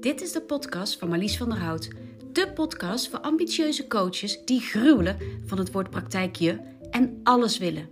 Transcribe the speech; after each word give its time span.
Dit 0.00 0.22
is 0.22 0.32
de 0.32 0.40
podcast 0.40 0.98
van 0.98 1.08
Marlies 1.08 1.36
van 1.36 1.48
der 1.48 1.58
Hout. 1.58 1.88
De 2.32 2.52
podcast 2.52 3.08
voor 3.08 3.18
ambitieuze 3.18 3.86
coaches 3.86 4.44
die 4.44 4.60
gruwelen 4.60 5.16
van 5.46 5.58
het 5.58 5.72
woord 5.72 5.90
praktijkje 5.90 6.60
en 6.90 7.20
alles 7.22 7.58
willen. 7.58 7.88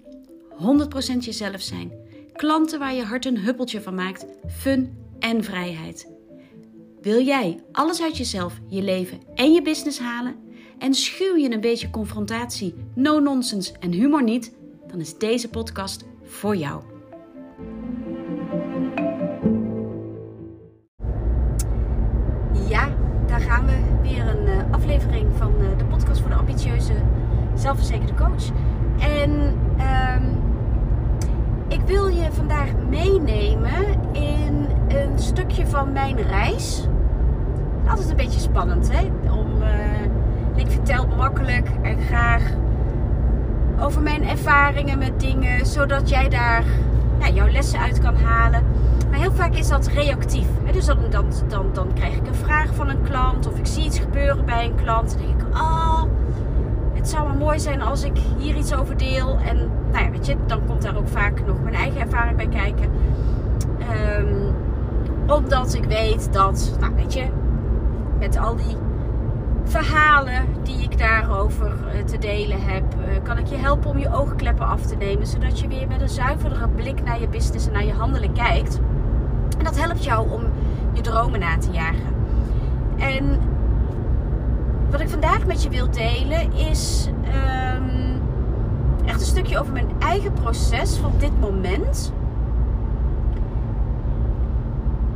100% 1.14 1.19
jezelf 1.19 1.61
zijn. 1.61 1.93
Klanten 2.32 2.79
waar 2.79 2.95
je 2.95 3.03
hart 3.03 3.25
een 3.25 3.39
huppeltje 3.39 3.80
van 3.80 3.95
maakt, 3.95 4.27
fun 4.50 4.96
en 5.19 5.45
vrijheid. 5.45 6.12
Wil 7.00 7.25
jij 7.25 7.64
alles 7.73 8.03
uit 8.03 8.16
jezelf, 8.16 8.61
je 8.68 8.82
leven 8.82 9.20
en 9.34 9.52
je 9.52 9.62
business 9.62 9.98
halen? 9.98 10.36
En 10.79 10.95
schuw 10.95 11.36
je 11.36 11.50
een 11.50 11.61
beetje 11.61 11.91
confrontatie, 11.91 12.75
no 12.95 13.18
nonsense 13.18 13.73
en 13.80 13.93
humor 13.93 14.23
niet? 14.23 14.54
Dan 14.86 15.00
is 15.00 15.18
deze 15.18 15.48
podcast 15.48 16.04
voor 16.23 16.57
jou. 16.57 16.96
Zelfverzekerde 27.96 28.14
coach. 28.14 28.50
En 28.99 29.31
um, 30.21 30.43
ik 31.68 31.81
wil 31.87 32.09
je 32.09 32.33
vandaag 32.33 32.69
meenemen 32.89 33.84
in 34.12 34.67
een 34.89 35.19
stukje 35.19 35.67
van 35.67 35.92
mijn 35.92 36.17
reis. 36.23 36.89
Altijd 37.89 38.11
een 38.11 38.17
beetje 38.17 38.41
spannend, 38.41 38.92
hè? 38.92 39.31
Om, 39.31 39.62
uh, 39.62 40.61
ik 40.62 40.70
vertel 40.70 41.06
makkelijk 41.17 41.69
en 41.83 42.01
graag 42.01 42.42
over 43.81 44.03
mijn 44.03 44.28
ervaringen 44.28 44.98
met 44.98 45.20
dingen, 45.20 45.67
zodat 45.67 46.09
jij 46.09 46.28
daar 46.28 46.65
ja, 47.19 47.28
jouw 47.28 47.48
lessen 47.48 47.81
uit 47.81 48.01
kan 48.01 48.17
halen. 48.17 48.62
Maar 49.11 49.19
heel 49.19 49.33
vaak 49.33 49.55
is 49.55 49.69
dat 49.69 49.87
reactief. 49.87 50.47
Dus 50.73 50.84
dan, 50.84 50.98
dan, 51.11 51.25
dan, 51.48 51.67
dan 51.73 51.92
krijg 51.95 52.17
ik 52.17 52.27
een 52.27 52.34
vraag 52.34 52.75
van 52.75 52.89
een 52.89 53.03
klant 53.03 53.47
of 53.47 53.59
ik 53.59 53.67
zie 53.67 53.84
iets 53.84 53.98
gebeuren 53.98 54.45
bij 54.45 54.65
een 54.65 54.75
klant. 54.75 55.13
En 55.13 55.27
denk 55.27 55.41
ik, 55.41 55.57
oh, 55.57 56.03
het 57.07 57.15
zou 57.15 57.27
wel 57.27 57.37
mooi 57.37 57.59
zijn 57.61 57.83
als 57.83 58.05
ik 58.05 58.19
hier 58.39 58.57
iets 58.57 58.75
over 58.75 58.97
deel. 58.97 59.39
En 59.45 59.71
nou 59.93 60.05
ja, 60.05 60.11
weet 60.11 60.27
je, 60.27 60.37
dan 60.47 60.67
komt 60.67 60.83
daar 60.83 60.97
ook 60.97 61.09
vaak 61.09 61.47
nog 61.47 61.63
mijn 61.63 61.75
eigen 61.75 62.01
ervaring 62.01 62.37
bij 62.37 62.48
kijken. 62.48 62.91
Um, 64.19 64.55
omdat 65.27 65.75
ik 65.75 65.85
weet 65.85 66.33
dat, 66.33 66.77
nou 66.81 66.95
weet 66.95 67.13
je, 67.13 67.27
met 68.19 68.39
al 68.39 68.57
die 68.57 68.77
verhalen 69.65 70.45
die 70.63 70.83
ik 70.83 70.98
daarover 70.98 71.67
eh, 71.67 72.05
te 72.05 72.19
delen 72.19 72.63
heb, 72.63 72.85
eh, 72.93 73.23
kan 73.23 73.39
ik 73.39 73.47
je 73.47 73.57
helpen 73.57 73.91
om 73.91 73.98
je 73.98 74.15
oogkleppen 74.15 74.67
af 74.67 74.83
te 74.83 74.97
nemen. 74.97 75.27
Zodat 75.27 75.61
je 75.61 75.69
weer 75.69 75.89
met 75.89 76.01
een 76.01 76.09
zuiverdere 76.09 76.69
blik 76.69 77.05
naar 77.05 77.20
je 77.20 77.29
business 77.29 77.67
en 77.67 77.73
naar 77.73 77.85
je 77.85 77.93
handelen 77.93 78.33
kijkt. 78.33 78.81
En 79.59 79.65
dat 79.65 79.81
helpt 79.81 80.05
jou 80.05 80.31
om 80.31 80.43
je 80.93 81.01
dromen 81.01 81.41
na 81.41 81.59
te 81.59 81.70
jagen. 81.70 82.15
En 82.97 83.41
wat 84.91 85.01
ik 85.01 85.09
vandaag 85.09 85.47
met 85.47 85.62
je 85.62 85.69
wil 85.69 85.91
delen 85.91 86.53
is 86.53 87.09
um, 87.25 88.20
echt 89.05 89.20
een 89.20 89.27
stukje 89.27 89.59
over 89.59 89.73
mijn 89.73 89.91
eigen 89.98 90.33
proces 90.33 90.97
van 90.97 91.12
dit 91.19 91.41
moment. 91.41 92.12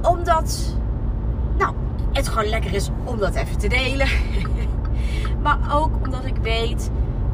Omdat, 0.03 0.77
nou, 1.59 1.75
het 2.13 2.29
gewoon 2.29 2.49
lekker 2.49 2.75
is 2.75 2.91
om 3.05 3.19
dat 3.19 3.35
even 3.35 3.59
te 3.59 3.69
delen. 3.69 4.09
maar 5.43 5.59
ook 5.73 5.91
omdat 6.05 6.25
ik 6.25 6.37
weet 6.37 6.91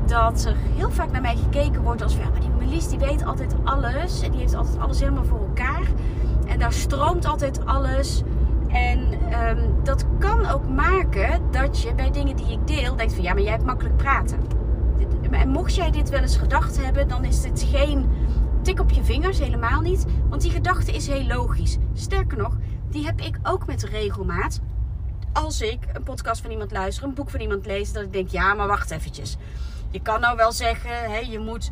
dat 0.07 0.45
er 0.45 0.57
heel 0.75 0.91
vaak 0.91 1.11
naar 1.11 1.21
mij 1.21 1.37
gekeken 1.37 1.83
wordt 1.83 2.03
als 2.03 2.15
van, 2.15 2.25
ja, 2.25 2.31
maar 2.31 2.41
die 2.41 2.51
Melis 2.59 2.89
die 2.89 2.99
weet 2.99 3.25
altijd 3.25 3.55
alles. 3.65 4.23
En 4.23 4.31
die 4.31 4.41
heeft 4.41 4.55
altijd 4.55 4.79
alles 4.79 5.01
helemaal 5.01 5.25
voor 5.25 5.41
elkaar. 5.41 5.83
En 6.47 6.59
daar 6.59 6.73
stroomt 6.73 7.27
altijd 7.27 7.67
alles. 7.67 8.23
En 8.69 9.13
um, 9.49 9.85
dat 9.85 10.05
kan 10.19 10.47
ook 10.47 10.69
maken 10.69 11.43
dat 11.51 11.83
je 11.83 11.95
bij 11.95 12.11
dingen 12.11 12.37
die 12.37 12.53
ik 12.53 12.67
deel 12.67 12.97
denkt 12.97 13.15
van 13.15 13.23
ja, 13.23 13.33
maar 13.35 13.43
jij 13.43 13.53
hebt 13.53 13.65
makkelijk 13.65 13.97
praten. 13.97 14.41
En 15.31 15.49
mocht 15.49 15.75
jij 15.75 15.91
dit 15.91 16.09
wel 16.09 16.21
eens 16.21 16.37
gedacht 16.37 16.85
hebben, 16.85 17.09
dan 17.09 17.25
is 17.25 17.43
dit 17.43 17.67
geen 17.71 18.09
tik 18.63 18.81
op 18.81 18.91
je 18.91 19.05
vingers, 19.05 19.39
helemaal 19.39 19.81
niet. 19.81 20.05
Want 20.29 20.43
die 20.43 20.51
gedachte 20.51 20.93
is 20.93 21.07
heel 21.07 21.27
logisch. 21.27 21.77
Sterker 21.95 22.39
nog, 22.39 22.57
die 22.91 23.05
heb 23.05 23.21
ik 23.21 23.39
ook 23.43 23.67
met 23.67 23.83
regelmaat. 23.83 24.61
Als 25.33 25.61
ik 25.61 25.79
een 25.93 26.03
podcast 26.03 26.41
van 26.41 26.51
iemand 26.51 26.73
luister, 26.73 27.05
een 27.05 27.15
boek 27.15 27.31
van 27.31 27.41
iemand 27.41 27.67
lees, 27.67 27.93
dat 27.93 28.03
ik 28.03 28.13
denk, 28.13 28.29
ja, 28.29 28.55
maar 28.55 28.67
wacht 28.67 28.91
eventjes. 28.91 29.37
Je 29.91 30.01
kan 30.01 30.21
nou 30.21 30.37
wel 30.37 30.53
zeggen, 30.53 31.11
hè, 31.13 31.19
je 31.19 31.39
moet 31.39 31.71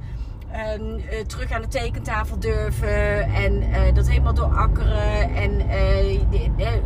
uh, 0.54 1.20
terug 1.26 1.50
aan 1.50 1.62
de 1.62 1.68
tekentafel 1.68 2.38
durven 2.38 3.22
en 3.34 3.62
uh, 3.62 3.94
dat 3.94 4.08
helemaal 4.08 4.34
doorakkeren 4.34 5.34
en 5.34 5.60
uh, 5.60 6.12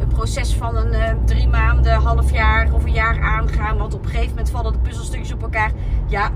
een 0.00 0.08
proces 0.08 0.54
van 0.54 0.76
een 0.76 1.24
drie 1.24 1.48
maanden, 1.48 1.92
half 1.92 2.32
jaar 2.32 2.72
of 2.72 2.84
een 2.84 2.92
jaar 2.92 3.20
aangaan. 3.20 3.78
Want 3.78 3.94
op 3.94 4.04
een 4.04 4.10
gegeven 4.10 4.28
moment 4.28 4.50
vallen 4.50 4.72
de 4.72 4.78
puzzelstukjes 4.78 5.32
op 5.32 5.42
elkaar. 5.42 5.72
Ja. 6.06 6.30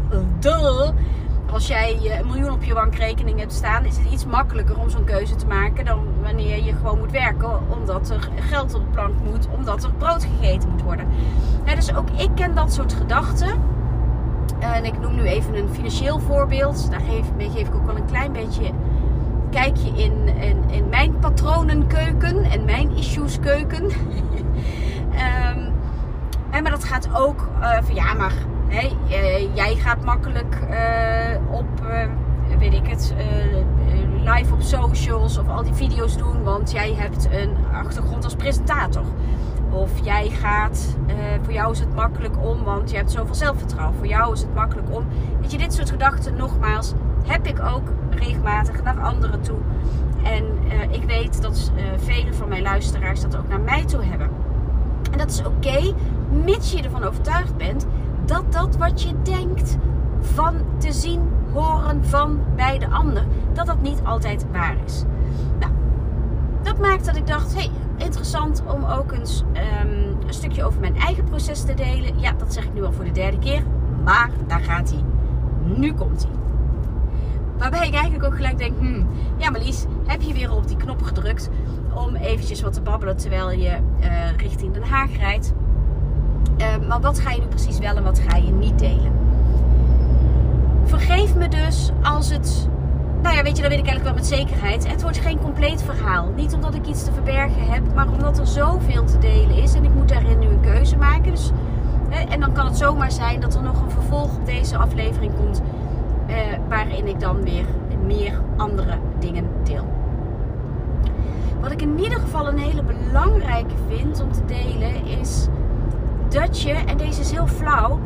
Als 1.52 1.66
jij 1.66 2.18
een 2.18 2.26
miljoen 2.26 2.50
op 2.50 2.62
je 2.62 2.74
bankrekening 2.74 3.38
hebt 3.38 3.52
staan, 3.52 3.84
is 3.84 3.96
het 3.96 4.12
iets 4.12 4.26
makkelijker 4.26 4.78
om 4.78 4.90
zo'n 4.90 5.04
keuze 5.04 5.34
te 5.34 5.46
maken 5.46 5.84
dan 5.84 6.06
wanneer 6.22 6.64
je 6.64 6.74
gewoon 6.74 6.98
moet 6.98 7.10
werken. 7.10 7.70
Omdat 7.70 8.10
er 8.10 8.28
geld 8.40 8.74
op 8.74 8.84
de 8.84 8.90
plank 8.90 9.14
moet, 9.24 9.48
omdat 9.56 9.84
er 9.84 9.92
brood 9.92 10.24
gegeten 10.24 10.68
moet 10.68 10.82
worden. 10.82 11.06
dus 11.74 11.94
ook 11.94 12.10
ik 12.10 12.30
ken 12.34 12.54
dat 12.54 12.72
soort 12.72 12.92
gedachten. 12.92 13.60
En 14.62 14.84
ik 14.84 14.98
noem 15.00 15.14
nu 15.14 15.22
even 15.22 15.54
een 15.54 15.68
financieel 15.68 16.18
voorbeeld. 16.18 16.90
Daar 16.90 17.00
geef, 17.00 17.56
ik 17.56 17.74
ook 17.74 17.86
wel 17.86 17.96
een 17.96 18.06
klein 18.06 18.32
beetje 18.32 18.70
kijkje 19.50 19.88
in, 19.88 20.28
in, 20.68 20.88
mijn 20.88 21.18
patronenkeuken 21.18 22.44
en 22.44 22.64
mijn 22.64 22.96
issueskeuken. 22.96 23.84
um, 25.52 25.72
maar 26.62 26.70
dat 26.70 26.84
gaat 26.84 27.08
ook 27.14 27.48
uh, 27.60 27.78
van 27.82 27.94
ja, 27.94 28.14
maar 28.14 28.32
hey, 28.68 28.92
uh, 29.08 29.54
jij 29.54 29.74
gaat 29.74 30.04
makkelijk 30.04 30.56
op, 31.50 31.66
weet 32.58 32.72
ik 32.72 32.86
het, 32.86 33.14
live 34.24 34.54
op 34.54 34.62
socials 34.62 35.38
of 35.38 35.48
al 35.48 35.62
die 35.62 35.74
video's 35.74 36.16
doen, 36.16 36.42
want 36.42 36.70
jij 36.70 36.94
hebt 36.94 37.28
een 37.30 37.56
achtergrond 37.72 38.24
als 38.24 38.34
presentator. 38.34 39.04
Of 39.72 39.90
jij 40.02 40.28
gaat, 40.28 40.96
uh, 41.06 41.14
voor 41.42 41.52
jou 41.52 41.72
is 41.72 41.78
het 41.78 41.94
makkelijk 41.94 42.44
om, 42.44 42.64
want 42.64 42.90
je 42.90 42.96
hebt 42.96 43.10
zoveel 43.10 43.34
zelfvertrouwen. 43.34 43.96
Voor 43.96 44.06
jou 44.06 44.32
is 44.32 44.40
het 44.40 44.54
makkelijk 44.54 44.94
om. 44.94 45.06
Weet 45.40 45.52
je, 45.52 45.58
dit 45.58 45.74
soort 45.74 45.90
gedachten, 45.90 46.36
nogmaals, 46.36 46.92
heb 47.26 47.46
ik 47.46 47.60
ook 47.60 47.88
regelmatig 48.10 48.82
naar 48.82 49.00
anderen 49.00 49.40
toe. 49.40 49.58
En 50.22 50.44
uh, 50.64 50.82
ik 50.92 51.02
weet 51.02 51.42
dat 51.42 51.72
uh, 51.76 51.82
vele 51.96 52.34
van 52.34 52.48
mijn 52.48 52.62
luisteraars 52.62 53.20
dat 53.20 53.36
ook 53.36 53.48
naar 53.48 53.60
mij 53.60 53.84
toe 53.84 54.02
hebben. 54.04 54.28
En 55.10 55.18
dat 55.18 55.30
is 55.30 55.44
oké, 55.44 55.94
mits 56.44 56.72
je 56.72 56.82
ervan 56.82 57.04
overtuigd 57.04 57.56
bent 57.56 57.86
dat 58.24 58.52
dat 58.52 58.76
wat 58.76 59.02
je 59.02 59.14
denkt 59.22 59.76
van 60.20 60.54
te 60.78 60.92
zien, 60.92 61.20
horen 61.52 62.04
van 62.04 62.40
bij 62.56 62.78
de 62.78 62.88
ander, 62.88 63.24
dat 63.52 63.66
dat 63.66 63.82
niet 63.82 64.00
altijd 64.04 64.46
waar 64.52 64.76
is. 64.84 65.04
Nou, 65.58 65.72
dat 66.62 66.78
maakt 66.78 67.04
dat 67.04 67.16
ik 67.16 67.26
dacht, 67.26 67.54
hé, 67.54 67.60
hey, 67.60 67.70
interessant 68.02 68.62
om 68.66 68.84
ook 68.84 69.12
eens 69.12 69.42
um, 69.82 70.16
een 70.26 70.34
stukje 70.34 70.64
over 70.64 70.80
mijn 70.80 70.96
eigen 70.96 71.24
proces 71.24 71.62
te 71.62 71.74
delen. 71.74 72.20
Ja, 72.20 72.32
dat 72.32 72.52
zeg 72.52 72.64
ik 72.64 72.74
nu 72.74 72.84
al 72.84 72.92
voor 72.92 73.04
de 73.04 73.10
derde 73.10 73.38
keer. 73.38 73.62
Maar 74.04 74.30
daar 74.46 74.60
gaat 74.60 74.90
hij. 74.90 75.02
Nu 75.76 75.94
komt 75.94 76.22
hij. 76.22 76.32
Waarbij 77.58 77.86
ik 77.86 77.94
eigenlijk 77.94 78.24
ook 78.24 78.34
gelijk 78.34 78.58
denk, 78.58 78.78
hmm, 78.78 79.08
ja 79.36 79.50
Marlies, 79.50 79.84
heb 80.06 80.22
je 80.22 80.32
weer 80.32 80.52
op 80.52 80.68
die 80.68 80.76
knop 80.76 81.02
gedrukt 81.02 81.50
om 81.94 82.14
eventjes 82.14 82.62
wat 82.62 82.72
te 82.72 82.80
babbelen 82.80 83.16
terwijl 83.16 83.50
je 83.50 83.78
uh, 84.00 84.36
richting 84.36 84.72
Den 84.72 84.82
Haag 84.82 85.16
rijdt. 85.16 85.52
Uh, 86.58 86.88
maar 86.88 87.00
wat 87.00 87.20
ga 87.20 87.30
je 87.30 87.40
nu 87.40 87.46
precies 87.46 87.78
wel 87.78 87.96
en 87.96 88.02
wat 88.02 88.18
ga 88.18 88.36
je 88.36 88.52
niet 88.52 88.78
delen? 88.78 89.12
Vergeef 90.84 91.34
me 91.34 91.48
dus 91.48 91.90
als 92.02 92.30
het 92.30 92.68
nou 93.22 93.36
ja, 93.36 93.42
weet 93.42 93.56
je, 93.56 93.62
dat 93.62 93.70
weet 93.70 93.80
ik 93.80 93.86
eigenlijk 93.86 94.02
wel 94.04 94.14
met 94.14 94.26
zekerheid. 94.26 94.88
Het 94.88 95.02
wordt 95.02 95.18
geen 95.18 95.38
compleet 95.38 95.82
verhaal. 95.82 96.32
Niet 96.36 96.54
omdat 96.54 96.74
ik 96.74 96.86
iets 96.86 97.04
te 97.04 97.12
verbergen 97.12 97.66
heb, 97.68 97.94
maar 97.94 98.08
omdat 98.08 98.38
er 98.38 98.46
zoveel 98.46 99.04
te 99.04 99.18
delen 99.18 99.56
is. 99.56 99.74
En 99.74 99.84
ik 99.84 99.94
moet 99.94 100.08
daarin 100.08 100.38
nu 100.38 100.46
een 100.46 100.60
keuze 100.60 100.96
maken. 100.96 101.30
Dus, 101.30 101.50
en 102.28 102.40
dan 102.40 102.52
kan 102.52 102.66
het 102.66 102.76
zomaar 102.76 103.12
zijn 103.12 103.40
dat 103.40 103.54
er 103.54 103.62
nog 103.62 103.82
een 103.82 103.90
vervolg 103.90 104.36
op 104.36 104.46
deze 104.46 104.76
aflevering 104.76 105.32
komt. 105.36 105.62
Eh, 106.26 106.36
waarin 106.68 107.06
ik 107.06 107.20
dan 107.20 107.42
weer 107.42 107.64
meer 108.06 108.40
andere 108.56 108.98
dingen 109.18 109.46
deel. 109.64 109.86
Wat 111.60 111.72
ik 111.72 111.82
in 111.82 111.98
ieder 111.98 112.20
geval 112.20 112.48
een 112.48 112.58
hele 112.58 112.82
belangrijke 112.82 113.74
vind 113.88 114.22
om 114.22 114.32
te 114.32 114.44
delen 114.44 115.04
is 115.20 115.46
dat 116.28 116.60
je, 116.60 116.72
en 116.72 116.96
deze 116.96 117.20
is 117.20 117.30
heel 117.30 117.46
flauw, 117.46 118.00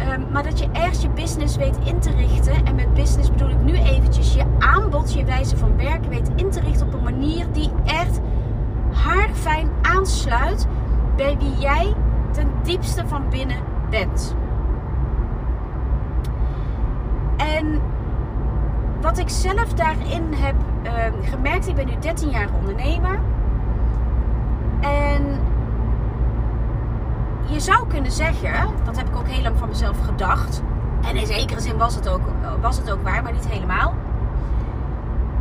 Um, 0.00 0.26
maar 0.32 0.42
dat 0.42 0.58
je 0.58 0.68
ergens 0.72 1.02
je 1.02 1.08
business 1.08 1.56
weet 1.56 1.78
in 1.84 2.00
te 2.00 2.10
richten. 2.10 2.66
En 2.66 2.74
met 2.74 2.94
business 2.94 3.30
bedoel 3.30 3.48
ik 3.48 3.62
nu 3.62 3.72
eventjes 3.72 4.34
je 4.34 4.44
aanbod, 4.58 5.12
je 5.12 5.24
wijze 5.24 5.56
van 5.56 5.76
werken 5.76 6.08
weet 6.08 6.30
in 6.36 6.50
te 6.50 6.60
richten 6.60 6.86
op 6.86 6.94
een 6.94 7.02
manier 7.02 7.46
die 7.52 7.70
echt 7.84 8.20
haarfijn 8.92 9.68
aansluit 9.82 10.66
bij 11.16 11.36
wie 11.38 11.58
jij 11.58 11.94
ten 12.30 12.48
diepste 12.62 13.06
van 13.06 13.28
binnen 13.30 13.56
bent. 13.90 14.34
En 17.36 17.80
wat 19.00 19.18
ik 19.18 19.28
zelf 19.28 19.72
daarin 19.72 20.32
heb 20.32 20.54
uh, 20.84 20.92
gemerkt, 21.30 21.68
ik 21.68 21.74
ben 21.74 21.86
nu 21.86 21.92
13 21.98 22.30
jaar 22.30 22.48
ondernemer. 22.58 23.18
En 24.80 25.38
zou 27.64 27.88
kunnen 27.88 28.12
zeggen, 28.12 28.68
dat 28.84 28.96
heb 28.96 29.08
ik 29.08 29.16
ook 29.16 29.28
heel 29.28 29.42
lang 29.42 29.58
van 29.58 29.68
mezelf 29.68 29.96
gedacht. 30.04 30.62
En 31.04 31.16
in 31.16 31.26
zekere 31.26 31.60
zin 31.60 31.76
was 31.76 31.94
het 31.94 32.08
ook, 32.08 32.20
was 32.60 32.76
het 32.76 32.90
ook 32.90 33.02
waar, 33.02 33.22
maar 33.22 33.32
niet 33.32 33.48
helemaal. 33.48 33.94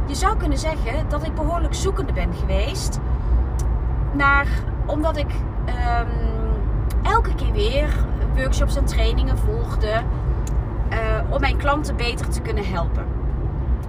Je 0.06 0.16
zou 0.16 0.38
kunnen 0.38 0.58
zeggen 0.58 1.10
dat 1.10 1.26
ik 1.26 1.36
behoorlijk 1.36 1.74
zoekende 1.74 2.14
ben 2.14 2.34
geweest. 2.34 3.00
Naar, 4.12 4.48
omdat 4.86 5.18
ik 5.18 5.32
ehm, 5.66 6.08
elke 7.02 7.36
keer 7.36 7.52
weer 7.52 7.90
workshops 8.36 8.76
en 8.76 8.86
trainingen 8.86 9.38
volgde. 9.38 10.02
Uh, 10.92 11.00
om 11.30 11.40
mijn 11.40 11.58
klanten 11.58 11.96
beter 11.96 12.30
te 12.30 12.42
kunnen 12.42 12.66
helpen. 12.66 13.06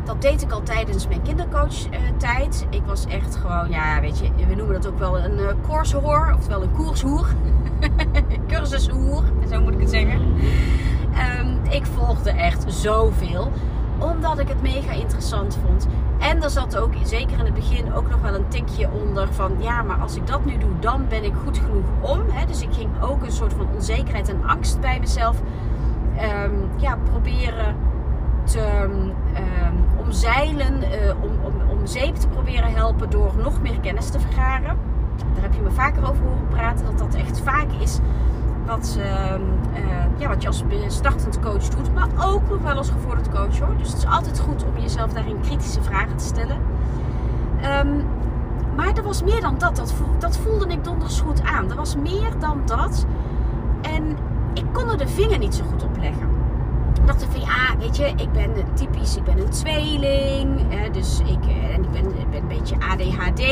Dat 0.04 0.22
deed 0.22 0.42
ik 0.42 0.50
al 0.50 0.62
tijdens 0.62 1.08
mijn 1.08 1.22
kindercoach-tijd. 1.22 2.66
ik 2.70 2.82
was 2.86 3.06
echt 3.06 3.36
gewoon, 3.36 3.70
ja, 3.70 4.00
weet 4.00 4.18
je, 4.18 4.46
we 4.46 4.54
noemen 4.54 4.74
dat 4.74 4.86
ook 4.86 4.98
wel 4.98 5.18
een 5.18 5.38
uh, 5.38 6.34
oftewel 6.34 6.62
een 6.62 6.72
koershoer. 6.72 7.26
Cursushoer, 8.48 9.22
zo 9.50 9.60
moet 9.60 9.72
ik 9.72 9.80
het 9.80 9.90
zeggen. 9.90 10.20
Um, 11.40 11.58
ik 11.70 11.86
volgde 11.86 12.30
echt 12.30 12.64
zoveel, 12.66 13.52
omdat 13.98 14.38
ik 14.38 14.48
het 14.48 14.62
mega 14.62 14.92
interessant 14.92 15.58
vond. 15.66 15.86
En 16.18 16.42
er 16.42 16.50
zat 16.50 16.76
ook, 16.76 16.92
zeker 17.02 17.38
in 17.38 17.44
het 17.44 17.54
begin, 17.54 17.94
ook 17.94 18.10
nog 18.10 18.20
wel 18.20 18.34
een 18.34 18.48
tikje 18.48 18.88
onder 18.90 19.32
van... 19.32 19.56
ja, 19.58 19.82
maar 19.82 19.96
als 19.96 20.16
ik 20.16 20.26
dat 20.26 20.44
nu 20.44 20.58
doe, 20.58 20.78
dan 20.80 21.08
ben 21.08 21.24
ik 21.24 21.32
goed 21.44 21.58
genoeg 21.58 21.86
om. 22.00 22.20
Hè? 22.30 22.46
Dus 22.46 22.62
ik 22.62 22.72
ging 22.72 22.90
ook 23.00 23.22
een 23.22 23.32
soort 23.32 23.52
van 23.52 23.66
onzekerheid 23.74 24.28
en 24.28 24.44
angst 24.46 24.80
bij 24.80 25.00
mezelf 25.00 25.36
um, 26.46 26.68
ja, 26.76 26.98
proberen 27.10 27.76
um, 28.56 29.12
omzeilen, 29.96 30.82
uh, 30.82 31.22
om, 31.22 31.30
om, 31.42 31.68
om 31.70 31.86
zeep 31.86 32.14
te 32.14 32.28
proberen 32.28 32.72
helpen 32.72 33.10
door 33.10 33.32
nog 33.42 33.62
meer 33.62 33.80
kennis 33.80 34.10
te 34.10 34.20
vergaren. 34.20 34.76
Daar 35.34 35.42
heb 35.42 35.54
je 35.54 35.60
me 35.60 35.70
vaker 35.70 36.08
over 36.08 36.22
horen 36.22 36.48
praten, 36.48 36.84
dat 36.84 36.98
dat 36.98 37.14
echt 37.14 37.40
vaak 37.40 37.72
is 37.80 37.98
wat, 38.66 38.96
uh, 38.98 39.04
uh, 39.04 40.18
ja, 40.18 40.28
wat 40.28 40.42
je 40.42 40.48
als 40.48 40.64
startend 40.86 41.40
coach 41.40 41.68
doet, 41.68 41.94
maar 41.94 42.08
ook 42.24 42.48
nog 42.48 42.62
wel 42.62 42.76
als 42.76 42.90
gevorderd 42.90 43.30
coach 43.30 43.58
hoor. 43.58 43.76
Dus 43.78 43.88
het 43.88 43.96
is 43.96 44.06
altijd 44.06 44.40
goed 44.40 44.64
om 44.64 44.82
jezelf 44.82 45.12
daarin 45.12 45.40
kritische 45.40 45.82
vragen 45.82 46.16
te 46.16 46.24
stellen. 46.24 46.56
Maar 48.76 48.92
er 48.94 49.02
was 49.02 49.22
meer 49.22 49.40
dan 49.40 49.58
dat. 49.58 49.76
dat. 49.76 49.94
Dat 50.18 50.36
voelde 50.36 50.66
ik 50.66 50.84
donders 50.84 51.20
goed 51.20 51.42
aan. 51.42 51.70
Er 51.70 51.76
was 51.76 51.96
meer 51.96 52.38
dan 52.38 52.62
dat. 52.64 53.06
En 53.82 54.16
ik 54.54 54.64
kon 54.72 54.90
er 54.90 54.98
de 54.98 55.08
vinger 55.08 55.38
niet 55.38 55.54
zo 55.54 55.64
goed 55.64 55.82
op 55.82 55.96
leggen. 56.00 56.23
Ik 57.04 57.10
dacht 57.10 57.24
van 57.24 57.40
ja, 57.40 57.76
weet 57.78 57.96
je, 57.96 58.06
ik 58.16 58.32
ben 58.32 58.50
typisch, 58.74 59.16
ik 59.16 59.24
ben 59.24 59.38
een 59.38 59.50
tweeling. 59.50 60.60
Hè, 60.68 60.90
dus 60.90 61.20
ik, 61.20 61.46
en 61.72 61.82
ik 61.82 61.90
ben, 61.90 62.18
ik 62.18 62.30
ben 62.30 62.40
een 62.40 62.48
beetje 62.48 62.76
ADHD. 62.78 63.42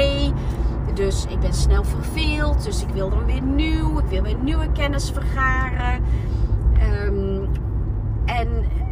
Dus 0.94 1.26
ik 1.28 1.40
ben 1.40 1.52
snel 1.52 1.84
verveeld. 1.84 2.64
Dus 2.64 2.82
ik 2.82 2.88
wil 2.88 3.10
dan 3.10 3.24
weer 3.24 3.42
nieuw. 3.42 3.98
Ik 3.98 4.06
wil 4.06 4.22
weer 4.22 4.36
nieuwe 4.42 4.72
kennis 4.72 5.10
vergaren. 5.10 6.04
Um, 7.04 7.48
en 8.24 8.48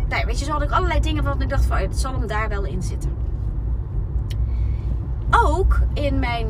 nou, 0.09 0.27
weet 0.27 0.39
je, 0.39 0.45
zo 0.45 0.53
had 0.53 0.63
ik 0.63 0.71
allerlei 0.71 1.01
dingen 1.01 1.23
waarvan 1.23 1.43
ik 1.43 1.49
dacht 1.49 1.65
van, 1.65 1.77
het 1.77 1.99
zal 1.99 2.13
hem 2.13 2.27
daar 2.27 2.49
wel 2.49 2.65
in 2.65 2.83
zitten. 2.83 3.11
Ook 5.31 5.81
in 5.93 6.19
mijn 6.19 6.47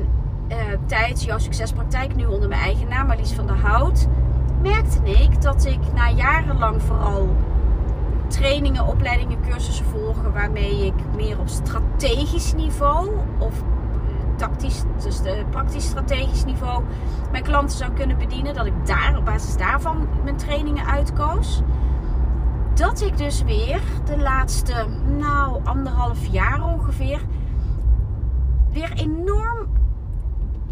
uh, 0.49 0.57
tijd, 0.87 1.23
jouw 1.23 1.39
succespraktijk, 1.39 2.17
nu 2.17 2.25
onder 2.25 2.49
mijn 2.49 2.61
eigen 2.61 2.89
naam, 2.89 3.07
Marlies 3.07 3.33
van 3.33 3.47
der 3.47 3.59
Hout, 3.59 4.07
merkte 4.63 4.99
ik 5.03 5.43
dat 5.43 5.65
ik 5.65 5.79
na 5.95 6.11
jarenlang 6.11 6.83
vooral 6.83 7.29
trainingen, 8.31 8.87
opleidingen, 8.87 9.41
cursussen 9.49 9.85
volgen 9.85 10.33
waarmee 10.33 10.87
ik 10.87 10.95
meer 11.17 11.39
op 11.39 11.49
strategisch 11.49 12.55
niveau 12.55 13.11
of 13.39 13.63
tactisch, 14.37 14.83
dus 15.03 15.21
de 15.21 15.45
praktisch 15.51 15.85
strategisch 15.85 16.45
niveau 16.45 16.85
mijn 17.31 17.43
klanten 17.43 17.77
zou 17.77 17.93
kunnen 17.93 18.19
bedienen. 18.19 18.55
Dat 18.55 18.67
ik 18.67 18.87
daar 18.87 19.17
op 19.19 19.25
basis 19.25 19.57
daarvan 19.57 20.09
mijn 20.25 20.37
trainingen 20.37 20.87
uitkoos. 20.87 21.63
Dat 22.75 23.01
ik 23.01 23.17
dus 23.17 23.43
weer 23.43 23.81
de 24.05 24.19
laatste, 24.19 24.87
nou, 25.19 25.65
anderhalf 25.65 26.27
jaar 26.27 26.65
ongeveer, 26.65 27.21
weer 28.73 28.93
enorm. 28.93 29.69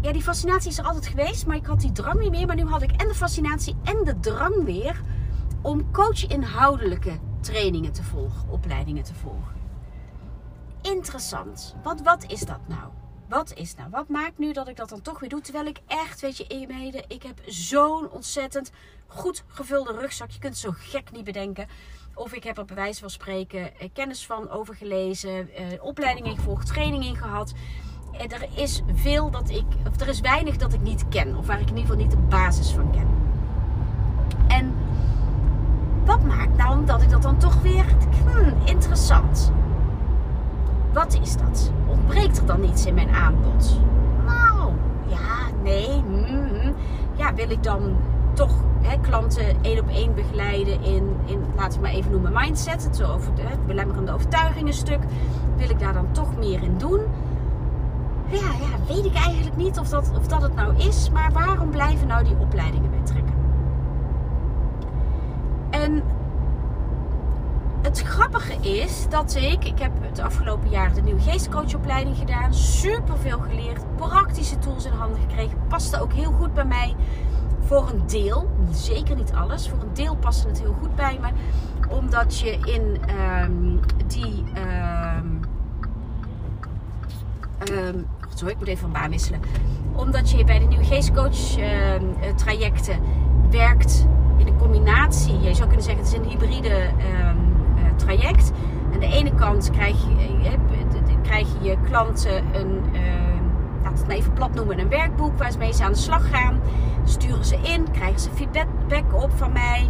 Ja, 0.01 0.11
die 0.11 0.21
fascinatie 0.21 0.69
is 0.69 0.77
er 0.77 0.85
altijd 0.85 1.07
geweest, 1.07 1.47
maar 1.47 1.55
ik 1.55 1.65
had 1.65 1.79
die 1.79 1.91
drang 1.91 2.19
niet 2.19 2.31
meer. 2.31 2.47
Maar 2.47 2.55
nu 2.55 2.65
had 2.65 2.81
ik 2.81 2.91
en 2.91 3.07
de 3.07 3.15
fascinatie 3.15 3.75
en 3.83 4.03
de 4.03 4.19
drang 4.19 4.63
weer 4.63 5.01
om 5.61 5.91
coach-inhoudelijke 5.91 7.19
trainingen 7.39 7.91
te 7.91 8.03
volgen, 8.03 8.49
opleidingen 8.49 9.03
te 9.03 9.13
volgen. 9.13 9.57
Interessant. 10.81 11.75
Wat, 11.83 12.01
wat 12.01 12.31
is 12.31 12.41
dat 12.41 12.59
nou? 12.67 12.89
wat 13.29 13.53
is 13.53 13.75
nou? 13.75 13.89
Wat 13.89 14.07
maakt 14.07 14.37
nu 14.37 14.53
dat 14.53 14.67
ik 14.67 14.75
dat 14.75 14.89
dan 14.89 15.01
toch 15.01 15.19
weer 15.19 15.29
doe? 15.29 15.41
Terwijl 15.41 15.65
ik 15.65 15.79
echt, 15.87 16.21
weet 16.21 16.37
je, 16.37 16.45
in 16.47 17.03
ik 17.07 17.23
heb 17.23 17.41
zo'n 17.45 18.09
ontzettend 18.09 18.71
goed 19.07 19.43
gevulde 19.47 19.91
rugzak. 19.91 20.29
Je 20.29 20.39
kunt 20.39 20.53
het 20.53 20.61
zo 20.61 20.71
gek 20.77 21.11
niet 21.11 21.23
bedenken. 21.23 21.67
Of 22.13 22.33
ik 22.33 22.43
heb 22.43 22.57
er 22.57 22.65
bij 22.65 22.75
wijze 22.75 22.99
van 22.99 23.09
spreken 23.09 23.79
eh, 23.79 23.89
kennis 23.93 24.25
van 24.25 24.49
overgelezen, 24.49 25.53
eh, 25.53 25.83
opleidingen 25.83 26.35
gevolgd, 26.35 26.67
trainingen 26.67 27.15
gehad. 27.15 27.53
En 28.11 28.29
er 28.29 28.47
is 28.55 28.81
veel 28.93 29.31
dat 29.31 29.49
ik, 29.49 29.65
of 29.87 30.01
er 30.01 30.07
is 30.07 30.19
weinig 30.19 30.57
dat 30.57 30.73
ik 30.73 30.81
niet 30.81 31.07
ken. 31.07 31.37
Of 31.37 31.45
waar 31.45 31.61
ik 31.61 31.69
in 31.69 31.77
ieder 31.77 31.81
geval 31.81 32.01
niet 32.05 32.11
de 32.11 32.17
basis 32.17 32.71
van 32.71 32.91
ken. 32.91 33.18
Wat 36.09 36.23
maakt 36.23 36.57
nou 36.57 36.85
dat 36.85 37.01
ik 37.01 37.09
dat 37.09 37.21
dan 37.21 37.37
toch 37.37 37.61
weer, 37.61 37.85
hmm, 38.25 38.53
interessant. 38.63 39.51
Wat 40.93 41.19
is 41.21 41.37
dat? 41.37 41.71
Ontbreekt 41.87 42.37
er 42.37 42.45
dan 42.45 42.63
iets 42.63 42.85
in 42.85 42.93
mijn 42.93 43.09
aanbod? 43.09 43.79
Nou, 44.25 44.71
ja, 45.07 45.55
nee. 45.63 46.03
Mm, 46.07 46.73
ja, 47.15 47.33
wil 47.33 47.49
ik 47.49 47.63
dan 47.63 47.95
toch 48.33 48.53
hè, 48.81 48.97
klanten 48.99 49.55
één 49.61 49.79
op 49.79 49.89
één 49.89 50.15
begeleiden 50.15 50.83
in, 50.83 51.15
in, 51.25 51.43
laten 51.55 51.79
we 51.79 51.85
maar 51.85 51.95
even 51.95 52.11
noemen, 52.11 52.31
mindset. 52.33 52.83
Het, 52.83 53.03
over 53.03 53.35
de, 53.35 53.41
het 53.41 53.65
belemmerende 53.65 54.11
overtuigingen 54.11 54.73
stuk. 54.73 54.99
Wil 55.57 55.69
ik 55.69 55.79
daar 55.79 55.93
dan 55.93 56.11
toch 56.11 56.37
meer 56.37 56.63
in 56.63 56.77
doen? 56.77 56.99
Ja, 58.27 58.37
ja, 58.37 58.93
weet 58.93 59.05
ik 59.05 59.15
eigenlijk 59.15 59.55
niet 59.55 59.79
of 59.79 59.89
dat, 59.89 60.11
of 60.17 60.27
dat 60.27 60.41
het 60.41 60.55
nou 60.55 60.75
is. 60.77 61.09
Maar 61.09 61.31
waarom 61.31 61.69
blijven 61.69 62.07
nou 62.07 62.23
die 62.23 62.37
opleidingen 62.39 62.89
bij 62.89 63.01
trekken? 63.03 63.39
En 65.89 66.03
het 67.81 68.01
grappige 68.01 68.53
is 68.53 69.09
dat 69.09 69.35
ik, 69.35 69.65
ik 69.65 69.79
heb 69.79 69.91
het 70.01 70.19
afgelopen 70.19 70.69
jaar 70.69 70.93
de 70.93 71.01
nieuwe 71.01 71.21
geestcoachopleiding 71.21 72.17
gedaan, 72.17 72.53
super 72.53 73.17
veel 73.17 73.39
geleerd, 73.39 73.95
praktische 73.95 74.59
tools 74.59 74.85
in 74.85 74.91
handen 74.91 75.21
gekregen, 75.21 75.57
paste 75.67 76.01
ook 76.01 76.13
heel 76.13 76.31
goed 76.31 76.53
bij 76.53 76.65
mij. 76.65 76.95
Voor 77.59 77.89
een 77.89 78.07
deel, 78.07 78.49
zeker 78.71 79.15
niet 79.15 79.33
alles, 79.33 79.69
voor 79.69 79.79
een 79.79 79.93
deel 79.93 80.15
paste 80.15 80.47
het 80.47 80.59
heel 80.61 80.75
goed 80.79 80.95
bij 80.95 81.19
me, 81.21 81.27
omdat 81.89 82.39
je 82.39 82.51
in 82.51 82.97
um, 83.43 83.79
die. 84.07 84.43
Um, 85.17 85.39
um, 87.71 88.07
sorry, 88.35 88.53
ik 88.53 88.59
moet 88.59 88.67
even 88.67 88.81
van 88.81 88.91
baan 88.91 89.09
wisselen. 89.09 89.39
Omdat 89.95 90.29
je 90.31 90.43
bij 90.43 90.59
de 90.59 90.65
nieuwe 90.65 90.85
geestcoach 90.85 91.57
trajecten 92.35 92.99
werkt 93.49 94.05
in 94.39 94.47
een 94.47 94.57
combinatie. 94.57 95.39
Je 95.39 95.53
zou 95.53 95.67
kunnen 95.67 95.85
zeggen, 95.85 96.03
het 96.03 96.13
is 96.13 96.19
een 96.19 96.29
hybride 96.29 96.89
traject. 97.99 98.51
Aan 98.93 98.99
de 98.99 99.05
ene 99.05 99.35
kant 99.35 99.69
krijg 99.71 99.97
je, 100.07 100.49
eh, 100.49 101.15
krijg 101.23 101.47
je 101.53 101.69
je 101.69 101.77
klanten 101.83 102.55
een, 102.55 102.83
uh, 102.93 103.01
laat 103.83 103.99
het 103.99 104.09
even 104.09 104.33
plat 104.33 104.53
noemen, 104.53 104.79
een 104.79 104.89
werkboek 104.89 105.37
waarmee 105.37 105.73
ze 105.73 105.83
aan 105.83 105.91
de 105.91 105.97
slag 105.97 106.29
gaan. 106.29 106.59
Sturen 107.03 107.45
ze 107.45 107.55
in, 107.55 107.91
krijgen 107.91 108.19
ze 108.19 108.29
feedback 108.33 109.13
op 109.23 109.31
van 109.35 109.51
mij. 109.51 109.89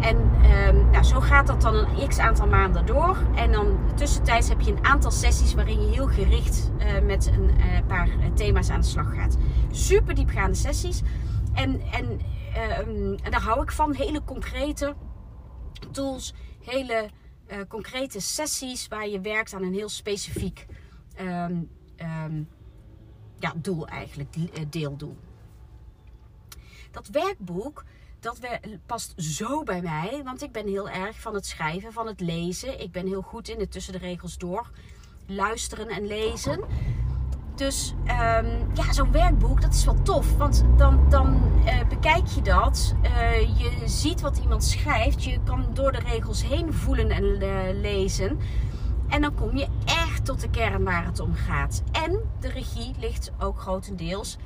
En 0.00 0.16
um, 0.16 0.90
nou, 0.90 1.04
zo 1.04 1.20
gaat 1.20 1.46
dat 1.46 1.60
dan 1.60 1.74
een 1.74 2.08
x 2.08 2.18
aantal 2.18 2.46
maanden 2.46 2.86
door. 2.86 3.16
En 3.34 3.52
dan 3.52 3.66
tussentijds 3.94 4.48
heb 4.48 4.60
je 4.60 4.70
een 4.70 4.84
aantal 4.84 5.10
sessies 5.10 5.54
waarin 5.54 5.80
je 5.80 5.92
heel 5.92 6.06
gericht 6.06 6.70
uh, 6.78 7.06
met 7.06 7.30
een 7.34 7.50
paar 7.86 8.08
thema's 8.34 8.70
aan 8.70 8.80
de 8.80 8.86
slag 8.86 9.14
gaat. 9.14 9.36
Super 9.70 10.14
diepgaande 10.14 10.56
sessies. 10.56 11.02
En, 11.54 11.80
en, 11.92 12.20
um, 12.56 13.16
en 13.22 13.30
daar 13.30 13.42
hou 13.42 13.62
ik 13.62 13.72
van. 13.72 13.94
Hele 13.94 14.24
concrete 14.24 14.94
tools. 15.92 16.34
Hele 16.64 17.10
uh, 17.48 17.58
concrete 17.68 18.20
sessies 18.20 18.88
waar 18.88 19.08
je 19.08 19.20
werkt 19.20 19.54
aan 19.54 19.62
een 19.62 19.74
heel 19.74 19.88
specifiek 19.88 20.66
um, 21.20 21.70
um, 21.96 22.48
ja, 23.38 23.52
doel 23.56 23.86
eigenlijk, 23.86 24.34
eh, 24.34 24.64
deeldoel. 24.70 25.16
Dat 26.90 27.08
werkboek, 27.08 27.84
dat 28.20 28.40
past 28.86 29.12
zo 29.16 29.62
bij 29.62 29.82
mij, 29.82 30.20
want 30.24 30.42
ik 30.42 30.52
ben 30.52 30.66
heel 30.66 30.88
erg 30.88 31.20
van 31.20 31.34
het 31.34 31.46
schrijven, 31.46 31.92
van 31.92 32.06
het 32.06 32.20
lezen. 32.20 32.80
Ik 32.80 32.92
ben 32.92 33.06
heel 33.06 33.22
goed 33.22 33.48
in 33.48 33.60
het 33.60 33.72
tussen 33.72 33.92
de 33.92 33.98
regels 33.98 34.38
door 34.38 34.70
luisteren 35.26 35.88
en 35.88 36.06
lezen. 36.06 36.64
Dus 37.60 37.94
um, 38.04 38.46
ja, 38.74 38.92
zo'n 38.92 39.12
werkboek, 39.12 39.60
dat 39.60 39.74
is 39.74 39.84
wel 39.84 40.02
tof. 40.02 40.36
Want 40.36 40.64
dan, 40.76 41.08
dan 41.08 41.40
uh, 41.64 41.88
bekijk 41.88 42.26
je 42.26 42.42
dat. 42.42 42.94
Uh, 43.02 43.40
je 43.40 43.70
ziet 43.84 44.20
wat 44.20 44.38
iemand 44.38 44.64
schrijft. 44.64 45.24
Je 45.24 45.38
kan 45.44 45.66
door 45.72 45.92
de 45.92 45.98
regels 45.98 46.44
heen 46.44 46.72
voelen 46.72 47.10
en 47.10 47.24
uh, 47.24 47.80
lezen. 47.80 48.38
En 49.08 49.20
dan 49.20 49.34
kom 49.34 49.56
je 49.56 49.66
echt 49.84 50.24
tot 50.24 50.40
de 50.40 50.50
kern 50.50 50.84
waar 50.84 51.04
het 51.04 51.20
om 51.20 51.34
gaat. 51.34 51.82
En 51.92 52.20
de 52.40 52.48
regie 52.48 52.94
ligt 52.98 53.32
ook 53.38 53.60
grotendeels 53.60 54.36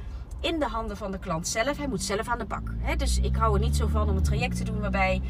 in 0.40 0.58
de 0.58 0.66
handen 0.66 0.96
van 0.96 1.10
de 1.10 1.18
klant 1.18 1.48
zelf. 1.48 1.76
Hij 1.76 1.88
moet 1.88 2.02
zelf 2.02 2.28
aan 2.28 2.38
de 2.38 2.44
bak. 2.44 2.74
Hè? 2.78 2.96
Dus 2.96 3.20
ik 3.20 3.36
hou 3.36 3.54
er 3.54 3.60
niet 3.60 3.76
zo 3.76 3.86
van 3.86 4.08
om 4.08 4.16
een 4.16 4.22
traject 4.22 4.56
te 4.56 4.64
doen 4.64 4.80
waarbij 4.80 5.22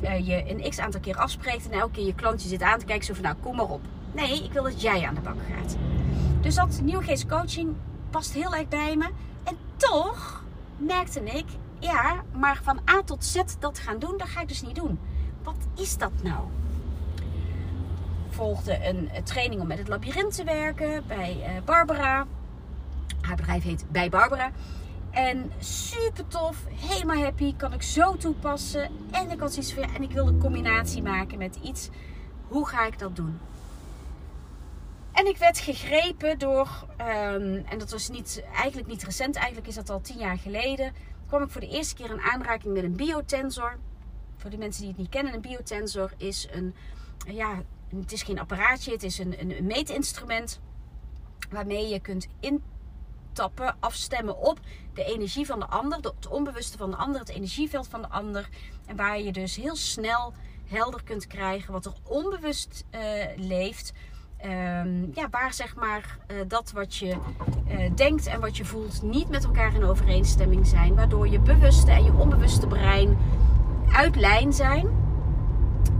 je 0.00 0.50
een 0.50 0.70
x 0.70 0.78
aantal 0.78 1.00
keer 1.00 1.16
afspreekt 1.16 1.70
en 1.70 1.78
elke 1.78 1.92
keer 1.92 2.06
je 2.06 2.14
klantje 2.14 2.48
zit 2.48 2.62
aan 2.62 2.78
te 2.78 2.84
kijken. 2.84 3.14
Zo 3.14 3.22
nou, 3.22 3.36
kom 3.40 3.56
maar 3.56 3.68
op. 3.68 3.80
Nee, 4.12 4.44
ik 4.44 4.52
wil 4.52 4.62
dat 4.62 4.80
jij 4.80 5.06
aan 5.06 5.14
de 5.14 5.20
bak 5.20 5.36
gaat. 5.54 5.76
Dus 6.40 6.54
dat 6.54 6.80
nieuwe 6.82 7.26
coaching 7.28 7.74
past 8.10 8.32
heel 8.32 8.54
erg 8.54 8.68
bij 8.68 8.96
me. 8.96 9.10
En 9.44 9.56
toch 9.76 10.44
merkte 10.76 11.20
ik, 11.20 11.44
ja, 11.78 12.22
maar 12.32 12.60
van 12.62 12.80
A 12.90 13.02
tot 13.02 13.24
Z 13.24 13.42
dat 13.58 13.78
gaan 13.78 13.98
doen, 13.98 14.16
dat 14.16 14.28
ga 14.28 14.40
ik 14.40 14.48
dus 14.48 14.62
niet 14.62 14.74
doen. 14.74 14.98
Wat 15.42 15.56
is 15.76 15.98
dat 15.98 16.12
nou? 16.22 16.44
Volgde 18.28 18.88
een 18.88 19.10
training 19.24 19.60
om 19.60 19.66
met 19.66 19.78
het 19.78 19.88
labyrint 19.88 20.34
te 20.34 20.44
werken 20.44 21.06
bij 21.06 21.36
uh, 21.38 21.62
Barbara. 21.64 22.26
Haar 23.20 23.36
bedrijf 23.36 23.62
heet 23.62 23.84
Bij 23.90 24.08
Barbara. 24.08 24.50
En 25.10 25.52
super 25.58 26.28
tof, 26.28 26.56
helemaal 26.68 27.16
happy, 27.22 27.54
kan 27.56 27.72
ik 27.72 27.82
zo 27.82 28.16
toepassen. 28.16 28.90
En 29.10 29.30
ik 29.30 29.40
had 29.40 29.52
zoiets 29.52 29.72
van, 29.72 29.82
en 29.82 30.02
ik 30.02 30.10
wil 30.10 30.26
een 30.26 30.38
combinatie 30.38 31.02
maken 31.02 31.38
met 31.38 31.58
iets. 31.62 31.88
Hoe 32.48 32.66
ga 32.66 32.86
ik 32.86 32.98
dat 32.98 33.16
doen? 33.16 33.38
En 35.22 35.28
ik 35.28 35.36
werd 35.36 35.58
gegrepen 35.58 36.38
door, 36.38 36.68
um, 37.00 37.64
en 37.66 37.78
dat 37.78 37.90
was 37.90 38.08
niet, 38.08 38.42
eigenlijk 38.54 38.88
niet 38.88 39.02
recent, 39.02 39.36
eigenlijk 39.36 39.66
is 39.66 39.74
dat 39.74 39.90
al 39.90 40.00
tien 40.00 40.18
jaar 40.18 40.38
geleden. 40.38 40.92
kwam 41.26 41.42
ik 41.42 41.50
voor 41.50 41.60
de 41.60 41.68
eerste 41.68 41.94
keer 41.94 42.10
in 42.10 42.20
aanraking 42.20 42.74
met 42.74 42.82
een 42.82 42.96
biotensor. 42.96 43.78
Voor 44.36 44.50
de 44.50 44.58
mensen 44.58 44.80
die 44.80 44.90
het 44.90 44.98
niet 44.98 45.08
kennen, 45.08 45.34
een 45.34 45.40
biotensor 45.40 46.12
is 46.16 46.48
een, 46.50 46.74
ja, 47.26 47.62
het 47.96 48.12
is 48.12 48.22
geen 48.22 48.38
apparaatje, 48.38 48.92
het 48.92 49.02
is 49.02 49.18
een, 49.18 49.40
een 49.40 49.66
meetinstrument 49.66 50.60
waarmee 51.50 51.88
je 51.88 52.00
kunt 52.00 52.28
intappen, 52.40 53.76
afstemmen 53.80 54.38
op 54.38 54.60
de 54.94 55.04
energie 55.04 55.46
van 55.46 55.58
de 55.58 55.66
ander, 55.66 55.98
het 55.98 56.28
onbewuste 56.28 56.78
van 56.78 56.90
de 56.90 56.96
ander, 56.96 57.20
het 57.20 57.30
energieveld 57.30 57.88
van 57.88 58.02
de 58.02 58.08
ander. 58.08 58.48
En 58.86 58.96
waar 58.96 59.20
je 59.20 59.32
dus 59.32 59.56
heel 59.56 59.76
snel 59.76 60.32
helder 60.66 61.02
kunt 61.02 61.26
krijgen 61.26 61.72
wat 61.72 61.84
er 61.84 61.94
onbewust 62.02 62.84
uh, 62.90 63.00
leeft 63.36 63.92
Ehm, 64.42 65.04
ja, 65.12 65.28
waar 65.30 65.52
zeg 65.52 65.76
maar 65.76 66.18
uh, 66.30 66.36
dat 66.48 66.72
wat 66.72 66.96
je 66.96 67.06
uh, 67.06 67.90
denkt 67.94 68.26
en 68.26 68.40
wat 68.40 68.56
je 68.56 68.64
voelt 68.64 69.02
niet 69.02 69.28
met 69.28 69.44
elkaar 69.44 69.74
in 69.74 69.84
overeenstemming 69.84 70.66
zijn. 70.66 70.94
Waardoor 70.94 71.28
je 71.28 71.40
bewuste 71.40 71.90
en 71.90 72.04
je 72.04 72.12
onbewuste 72.12 72.66
brein 72.66 73.18
uit 73.92 74.16
lijn 74.16 74.52
zijn. 74.52 74.86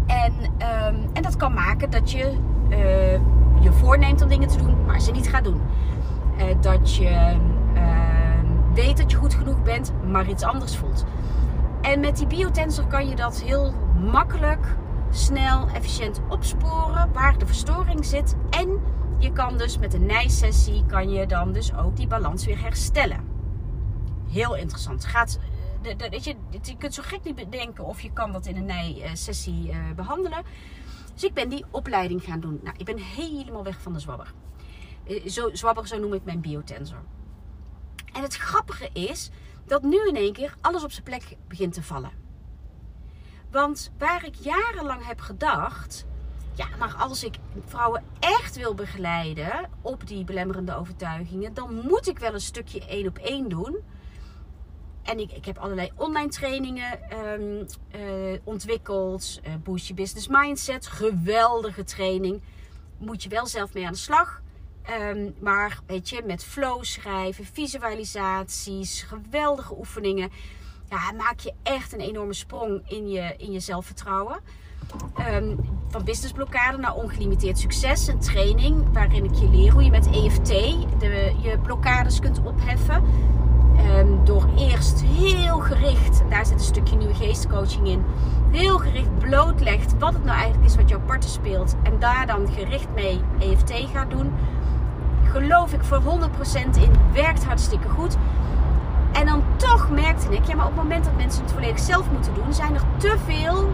En, 0.07 0.33
um, 0.43 1.11
en 1.13 1.23
dat 1.23 1.37
kan 1.37 1.55
maken 1.55 1.91
dat 1.91 2.11
je 2.11 2.33
uh, 2.71 3.13
je 3.63 3.73
voorneemt 3.73 4.23
om 4.23 4.29
dingen 4.29 4.49
te 4.49 4.57
doen, 4.57 4.85
maar 4.87 5.01
ze 5.01 5.11
niet 5.11 5.29
gaat 5.29 5.45
doen. 5.45 5.61
dat 6.61 6.95
je 6.95 7.37
ehm, 7.75 8.47
weet 8.75 8.97
dat 8.97 9.11
je 9.11 9.17
goed 9.17 9.35
genoeg 9.35 9.63
bent, 9.63 9.93
maar 10.11 10.29
iets 10.29 10.43
anders 10.43 10.77
voelt. 10.77 11.05
En 11.81 12.01
met 12.01 12.17
die 12.17 12.27
biotensor 12.27 12.87
kan 12.87 13.09
je 13.09 13.17
dat 13.17 13.41
heel 13.41 13.73
makkelijk 14.13 14.67
snel, 15.13 15.69
efficiënt 15.69 16.21
opsporen 16.29 17.13
waar 17.13 17.39
de 17.39 17.47
verstoring 17.47 18.05
zit. 18.05 18.37
En 18.51 18.81
je 19.19 19.33
kan 19.33 19.59
dus 19.59 19.79
met 19.79 19.95
een 19.95 20.07
nijsessie 20.07 20.87
kan 20.87 21.11
je 21.11 21.27
dan 21.27 21.53
dus 21.53 21.75
ook 21.75 21.97
die 21.97 22.07
balans 22.07 22.45
weer 22.45 22.61
herstellen. 22.61 23.25
Heel 24.29 24.57
interessant. 24.57 25.05
Gaat, 25.05 25.39
eh, 25.83 26.11
weet 26.11 26.25
je, 26.25 26.37
je 26.51 26.77
kunt 26.77 26.95
zo 26.95 27.03
gek 27.03 27.25
niet 27.25 27.35
bedenken 27.35 27.85
of 27.85 28.01
je 28.01 28.13
kan 28.13 28.33
dat 28.33 28.47
in 28.47 28.57
een 28.57 28.65
nijsessie 28.65 29.69
uh, 29.69 29.77
behandelen. 29.97 30.43
Dus 31.15 31.25
ik 31.25 31.35
ben 31.35 31.49
die 31.49 31.65
opleiding 31.71 32.23
gaan 32.23 32.41
doen. 32.41 32.61
Nou, 32.63 32.77
ik 32.79 32.85
ben 32.85 32.99
helemaal 32.99 33.65
weg 33.65 33.81
van 33.81 33.93
de 33.93 33.99
zwabber. 33.99 34.33
Uh, 35.07 35.27
zo, 35.27 35.51
zwabber, 35.53 35.87
zo 35.87 35.99
noem 35.99 36.15
ik 36.15 36.25
mijn 36.25 36.41
biotensor. 36.41 37.03
En 38.13 38.23
het 38.23 38.37
grappige 38.37 38.91
is 38.93 39.31
dat 39.67 39.83
nu 39.83 40.09
in 40.09 40.17
één 40.17 40.33
keer 40.33 40.55
alles 40.61 40.85
op 40.85 40.93
zijn 40.93 41.05
plek 41.05 41.37
begint 41.49 41.73
te 41.73 41.83
vallen. 41.83 42.22
Want 43.53 43.93
waar 43.99 44.25
ik 44.25 44.35
jarenlang 44.35 45.07
heb 45.07 45.21
gedacht, 45.21 46.07
ja, 46.55 46.67
maar 46.79 46.95
als 46.95 47.25
ik 47.25 47.37
vrouwen 47.67 48.05
echt 48.19 48.57
wil 48.57 48.75
begeleiden 48.75 49.71
op 49.81 50.07
die 50.07 50.25
belemmerende 50.25 50.77
overtuigingen, 50.77 51.55
dan 51.55 51.75
moet 51.75 52.09
ik 52.09 52.19
wel 52.19 52.35
een 52.35 52.41
stukje 52.41 52.87
één 52.87 53.07
op 53.07 53.19
één 53.19 53.49
doen. 53.49 53.77
En 55.03 55.19
ik, 55.19 55.33
ik 55.33 55.45
heb 55.45 55.59
allerlei 55.59 55.91
online 55.97 56.29
trainingen 56.29 56.99
um, 57.13 57.67
uh, 57.97 58.39
ontwikkeld. 58.45 59.41
Uh, 59.47 59.55
Boost 59.63 59.87
je 59.87 59.95
Business 59.95 60.29
Mindset. 60.29 60.87
Geweldige 60.87 61.85
training. 61.85 62.43
Moet 62.99 63.23
je 63.23 63.29
wel 63.29 63.47
zelf 63.47 63.75
mee 63.75 63.87
aan 63.87 63.93
de 63.93 63.99
slag. 63.99 64.43
Um, 64.91 65.35
maar 65.41 65.81
weet 65.87 66.09
je, 66.09 66.23
met 66.27 66.45
flow 66.45 66.85
schrijven, 66.85 67.45
visualisaties, 67.45 69.03
geweldige 69.03 69.79
oefeningen 69.79 70.31
maak 71.17 71.39
je 71.39 71.53
echt 71.63 71.93
een 71.93 72.01
enorme 72.01 72.35
sprong 72.35 72.83
in 72.87 73.09
je, 73.09 73.35
in 73.37 73.53
je 73.53 73.61
zelfvertrouwen. 73.61 74.41
Um, 75.33 75.59
van 75.89 76.05
businessblokkade 76.05 76.79
naar 76.79 76.95
ongelimiteerd 76.95 77.59
succes. 77.59 78.07
Een 78.07 78.19
training 78.19 78.93
waarin 78.93 79.25
ik 79.25 79.35
je 79.35 79.49
leer 79.49 79.73
hoe 79.73 79.85
je 79.85 79.91
met 79.91 80.07
EFT 80.07 80.49
de, 80.99 81.35
je 81.43 81.59
blokkades 81.63 82.21
kunt 82.21 82.41
opheffen. 82.45 83.03
Um, 83.99 84.25
door 84.25 84.49
eerst 84.59 85.03
heel 85.03 85.59
gericht, 85.59 86.23
daar 86.29 86.47
zit 86.47 86.55
een 86.55 86.65
stukje 86.65 86.97
nieuwe 86.97 87.15
geestcoaching 87.15 87.89
in, 87.89 88.05
heel 88.51 88.79
gericht 88.79 89.19
blootlegt 89.19 89.99
wat 89.99 90.13
het 90.13 90.25
nou 90.25 90.37
eigenlijk 90.37 90.71
is 90.71 90.77
wat 90.77 90.89
jouw 90.89 91.01
partner 91.01 91.31
speelt. 91.31 91.75
En 91.83 91.99
daar 91.99 92.27
dan 92.27 92.49
gericht 92.53 92.89
mee 92.95 93.21
EFT 93.39 93.73
gaat 93.93 94.11
doen. 94.11 94.33
Geloof 95.25 95.73
ik 95.73 95.85
voor 95.85 96.01
100% 96.01 96.05
in, 96.81 96.93
werkt 97.13 97.45
hartstikke 97.45 97.89
goed. 97.89 98.17
En 99.13 99.27
dan 99.27 99.43
toch 99.57 99.91
merkte 99.91 100.35
ik, 100.35 100.45
ja, 100.45 100.55
maar 100.55 100.67
op 100.67 100.73
het 100.73 100.83
moment 100.83 101.05
dat 101.05 101.17
mensen 101.17 101.43
het 101.43 101.53
volledig 101.53 101.79
zelf 101.79 102.11
moeten 102.11 102.35
doen, 102.35 102.55
zijn 102.55 102.75
er 102.75 102.83
te 102.97 103.17
veel 103.27 103.71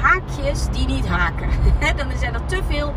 haakjes 0.00 0.68
die 0.70 0.86
niet 0.86 1.08
haken. 1.08 1.48
dan 1.96 2.06
zijn 2.18 2.34
er 2.34 2.46
te 2.46 2.60
veel 2.68 2.94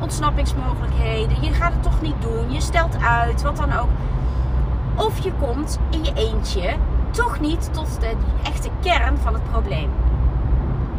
ontsnappingsmogelijkheden. 0.00 1.42
Je 1.42 1.52
gaat 1.52 1.72
het 1.72 1.82
toch 1.82 2.00
niet 2.00 2.22
doen. 2.22 2.52
Je 2.52 2.60
stelt 2.60 2.96
uit, 3.02 3.42
wat 3.42 3.56
dan 3.56 3.72
ook. 3.72 3.88
Of 4.94 5.18
je 5.18 5.32
komt 5.32 5.78
in 5.90 6.04
je 6.04 6.12
eentje 6.14 6.76
toch 7.10 7.40
niet 7.40 7.72
tot 7.72 8.00
de 8.00 8.12
echte 8.42 8.68
kern 8.80 9.18
van 9.18 9.34
het 9.34 9.50
probleem. 9.50 9.90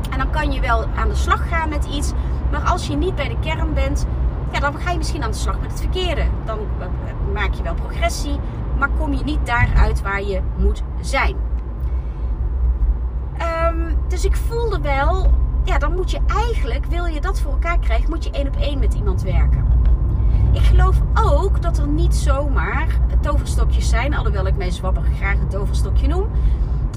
En 0.10 0.18
dan 0.18 0.30
kan 0.30 0.52
je 0.52 0.60
wel 0.60 0.86
aan 0.96 1.10
de 1.10 1.16
slag 1.16 1.50
gaan 1.50 1.70
met 1.70 1.86
iets, 1.86 2.12
maar 2.52 2.62
als 2.62 2.88
je 2.88 2.96
niet 2.96 3.16
bij 3.16 3.28
de 3.28 3.40
kern 3.40 3.74
bent, 3.74 4.06
ja, 4.52 4.60
dan 4.60 4.80
ga 4.80 4.92
je 4.92 4.98
misschien 4.98 5.24
aan 5.24 5.32
de 5.32 5.38
slag 5.38 5.60
met 5.60 5.72
het 5.72 5.80
verkeerde. 5.80 6.24
Dan 6.46 6.60
eh, 6.80 6.88
maak 7.34 7.54
je 7.54 7.64
wel 7.64 7.74
progressie, 7.74 8.40
maar 8.82 8.90
kom 8.98 9.14
je 9.14 9.24
niet 9.24 9.46
daaruit 9.46 10.02
waar 10.02 10.24
je 10.24 10.42
moet 10.58 10.84
zijn. 11.02 11.36
Um, 13.72 13.98
dus 14.08 14.26
ik 14.26 14.36
voelde 14.36 14.80
wel, 14.80 15.32
ja, 15.64 15.78
dan 15.78 15.94
moet 15.94 16.12
je 16.12 16.20
eigenlijk, 16.28 16.86
wil 16.86 17.06
je 17.06 17.22
dat 17.22 17.42
voor 17.42 17.52
elkaar 17.52 17.80
krijgen, 17.80 18.10
moet 18.10 18.24
je 18.24 18.32
één 18.32 18.48
op 18.48 18.56
één 18.56 18.80
met 18.80 18.94
iemand 18.94 19.22
werken. 19.22 19.66
Ik 20.52 20.62
geloof 20.62 21.02
ook 21.14 21.62
dat 21.62 21.78
er 21.78 21.88
niet 21.88 22.16
zomaar 22.16 22.88
toverstokjes 23.20 23.90
zijn, 23.90 24.16
alhoewel 24.16 24.48
ik 24.48 24.58
mijn 24.58 24.72
zwabber 24.72 25.04
graag 25.16 25.40
een 25.40 25.48
toverstokje 25.48 26.08
noem. 26.08 26.26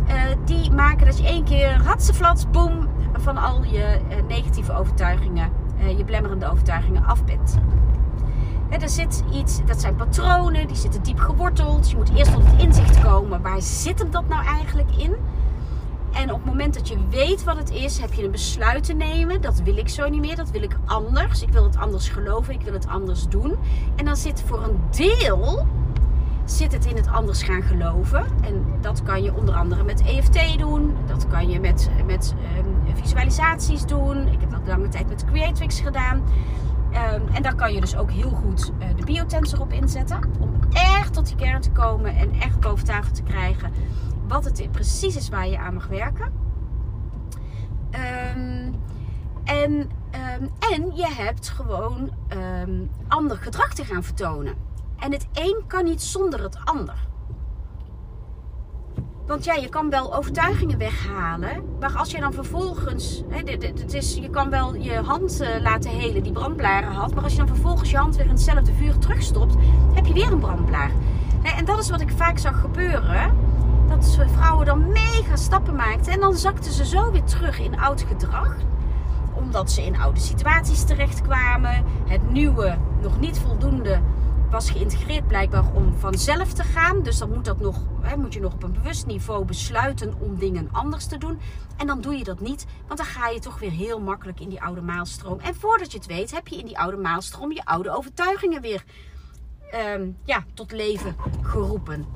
Uh, 0.09 0.13
die 0.45 0.71
maken 0.71 1.07
dat 1.07 1.19
je 1.19 1.27
één 1.27 1.45
keer 1.45 1.83
hatseflats, 1.83 2.51
boem, 2.51 2.89
van 3.13 3.37
al 3.37 3.65
je 3.65 3.99
uh, 4.11 4.17
negatieve 4.29 4.73
overtuigingen, 4.73 5.51
uh, 5.81 5.99
je 5.99 6.05
blemmerende 6.05 6.51
overtuigingen 6.51 7.05
af 7.05 7.25
bent 7.25 7.59
er 8.83 8.89
zit 8.89 9.23
iets, 9.33 9.61
dat 9.67 9.81
zijn 9.81 9.97
patronen, 9.97 10.67
die 10.67 10.77
zitten 10.77 11.03
diep 11.03 11.19
geworteld. 11.19 11.91
Je 11.91 11.97
moet 11.97 12.11
eerst 12.17 12.33
tot 12.33 12.43
het 12.47 12.63
inzicht 12.63 13.01
komen, 13.01 13.43
waar 13.43 13.63
zit 13.63 13.99
hem 13.99 14.11
dat 14.11 14.29
nou 14.29 14.45
eigenlijk 14.45 14.97
in? 14.97 15.15
En 16.13 16.33
op 16.33 16.37
het 16.37 16.45
moment 16.45 16.75
dat 16.75 16.89
je 16.89 16.97
weet 17.11 17.45
wat 17.45 17.57
het 17.57 17.71
is, 17.71 17.99
heb 17.99 18.13
je 18.13 18.25
een 18.25 18.31
besluit 18.31 18.85
te 18.85 18.93
nemen. 18.93 19.41
Dat 19.41 19.61
wil 19.61 19.77
ik 19.77 19.89
zo 19.89 20.09
niet 20.09 20.21
meer, 20.21 20.37
dat 20.37 20.51
wil 20.51 20.63
ik 20.63 20.77
anders. 20.85 21.43
Ik 21.43 21.49
wil 21.49 21.65
het 21.65 21.77
anders 21.77 22.09
geloven, 22.09 22.55
ik 22.55 22.61
wil 22.61 22.73
het 22.73 22.87
anders 22.87 23.29
doen. 23.29 23.55
En 23.97 24.05
dan 24.05 24.17
zit 24.17 24.43
voor 24.47 24.63
een 24.63 24.81
deel 24.91 25.67
zit 26.45 26.73
het 26.73 26.87
in 26.87 26.97
het 26.97 27.09
anders 27.09 27.43
gaan 27.43 27.63
geloven. 27.63 28.27
En 28.43 28.65
dat 28.81 29.03
kan 29.03 29.23
je 29.23 29.35
onder 29.35 29.55
andere 29.55 29.85
met 29.85 30.03
EFT 30.03 30.59
doen. 30.59 30.97
Dat 31.07 31.27
kan 31.29 31.49
je 31.49 31.61
met, 31.61 31.91
met 32.07 32.35
um, 32.59 32.97
visualisaties 32.97 33.87
doen. 33.87 34.27
Ik 34.27 34.41
heb 34.41 34.51
dat 34.51 34.61
lange 34.67 34.89
tijd 34.89 35.09
met 35.09 35.25
Creatrix 35.25 35.81
gedaan. 35.81 36.23
Um, 36.95 37.29
en 37.29 37.43
daar 37.43 37.55
kan 37.55 37.73
je 37.73 37.81
dus 37.81 37.97
ook 37.97 38.11
heel 38.11 38.31
goed 38.31 38.73
uh, 38.79 38.97
de 38.97 39.05
biotensor 39.05 39.61
op 39.61 39.73
inzetten. 39.73 40.31
Om 40.41 40.59
echt 40.73 41.13
tot 41.13 41.27
die 41.27 41.37
kern 41.37 41.61
te 41.61 41.71
komen 41.71 42.17
en 42.17 42.33
echt 42.41 42.61
boven 42.61 42.85
tafel 42.85 43.13
te 43.13 43.23
krijgen 43.23 43.73
wat 44.29 44.45
het 44.45 44.73
precies 44.73 45.17
is 45.17 45.29
waar 45.29 45.49
je 45.49 45.59
aan 45.59 45.75
mag 45.75 45.87
werken. 45.87 46.33
Um, 47.91 48.75
en, 49.45 49.73
um, 49.73 50.51
en 50.73 50.97
je 50.97 51.15
hebt 51.17 51.49
gewoon 51.49 52.13
ander 53.09 53.37
gedrag 53.37 53.75
te 53.75 53.85
gaan 53.85 54.03
vertonen. 54.03 54.55
En 54.99 55.13
het 55.13 55.27
een 55.33 55.63
kan 55.67 55.85
niet 55.85 56.03
zonder 56.03 56.43
het 56.43 56.59
ander. 56.65 57.07
Want 59.27 59.45
ja, 59.45 59.55
je 59.55 59.69
kan 59.69 59.91
wel 59.91 60.15
overtuigingen 60.15 60.79
weghalen. 60.79 61.63
Maar 61.81 61.93
als 61.97 62.11
je 62.11 62.21
dan 62.21 62.33
vervolgens. 62.33 63.23
Hè, 63.29 63.53
het 63.77 63.95
is, 63.95 64.15
je 64.15 64.31
kan 64.31 64.51
wel 64.51 64.75
je 64.75 64.93
hand 64.93 65.43
uh, 65.43 65.49
laten 65.61 65.91
helen 65.91 66.23
die 66.23 66.33
brandblaren 66.33 66.93
had. 66.93 67.15
Maar 67.15 67.23
als 67.23 67.33
je 67.33 67.39
dan 67.39 67.47
vervolgens 67.49 67.91
je 67.91 67.97
hand 67.97 68.17
weer 68.17 68.25
in 68.25 68.31
hetzelfde 68.31 68.75
vuur 68.75 68.99
terugstopt. 68.99 69.55
heb 69.95 70.07
je 70.07 70.13
weer 70.13 70.33
een 70.33 70.39
brandblaar. 70.39 70.91
Nee, 71.43 71.53
en 71.53 71.65
dat 71.65 71.79
is 71.79 71.91
wat 71.91 72.01
ik 72.01 72.11
vaak 72.17 72.39
zag 72.39 72.61
gebeuren. 72.61 73.37
Dat 73.89 74.19
vrouwen 74.33 74.67
dan 74.67 74.93
mega 74.93 75.37
stappen 75.37 75.77
maakten 75.77 76.13
en 76.13 76.21
dan 76.21 76.37
zakten 76.37 76.73
ze 76.73 76.87
zo 76.87 77.11
weer 77.11 77.25
terug 77.25 77.61
in 77.61 77.79
oud 77.79 78.05
gedrag. 78.09 78.57
Omdat 79.35 79.71
ze 79.71 79.85
in 79.85 80.01
oude 80.01 80.21
situaties 80.21 80.85
terechtkwamen. 80.85 81.85
Het 82.07 82.31
nieuwe 82.31 82.77
nog 83.03 83.21
niet 83.21 83.39
voldoende 83.39 84.01
was 84.55 84.71
geïntegreerd 84.71 85.27
blijkbaar 85.27 85.65
om 85.75 85.95
vanzelf 85.99 86.53
te 86.53 86.63
gaan. 86.63 87.03
Dus 87.03 87.19
dan 87.19 87.33
moet, 87.33 87.45
dat 87.45 87.61
nog, 87.61 87.77
hè, 88.01 88.17
moet 88.17 88.35
je 88.35 88.41
nog 88.41 88.53
op 88.53 88.63
een 88.63 88.73
bewust 88.73 89.07
niveau 89.07 89.45
besluiten 89.45 90.15
om 90.21 90.39
dingen 90.39 90.69
anders 90.73 91.07
te 91.07 91.19
doen. 91.19 91.41
En 91.77 91.87
dan 91.87 92.01
doe 92.01 92.17
je 92.17 92.25
dat 92.25 92.41
niet, 92.41 92.67
want 92.87 92.99
dan 92.99 93.07
ga 93.09 93.29
je 93.29 93.39
toch 93.39 93.59
weer 93.59 93.71
heel 93.71 94.01
makkelijk 94.01 94.41
in 94.41 94.49
die 94.49 94.63
oude 94.63 94.81
maalstroom. 94.81 95.41
En 95.41 95.55
voordat 95.55 95.93
je 95.93 95.99
het 95.99 96.07
weet, 96.07 96.31
heb 96.31 96.49
je 96.49 96.57
in 96.57 96.67
die 96.67 96.79
oude 96.79 96.97
maalstroom 96.97 97.53
je 97.53 97.65
oude 97.65 97.97
overtuigingen 97.97 98.61
weer 98.61 98.85
ehm, 99.71 100.11
ja, 100.25 100.45
tot 100.55 100.73
leven 100.73 101.17
geroepen. 101.43 102.07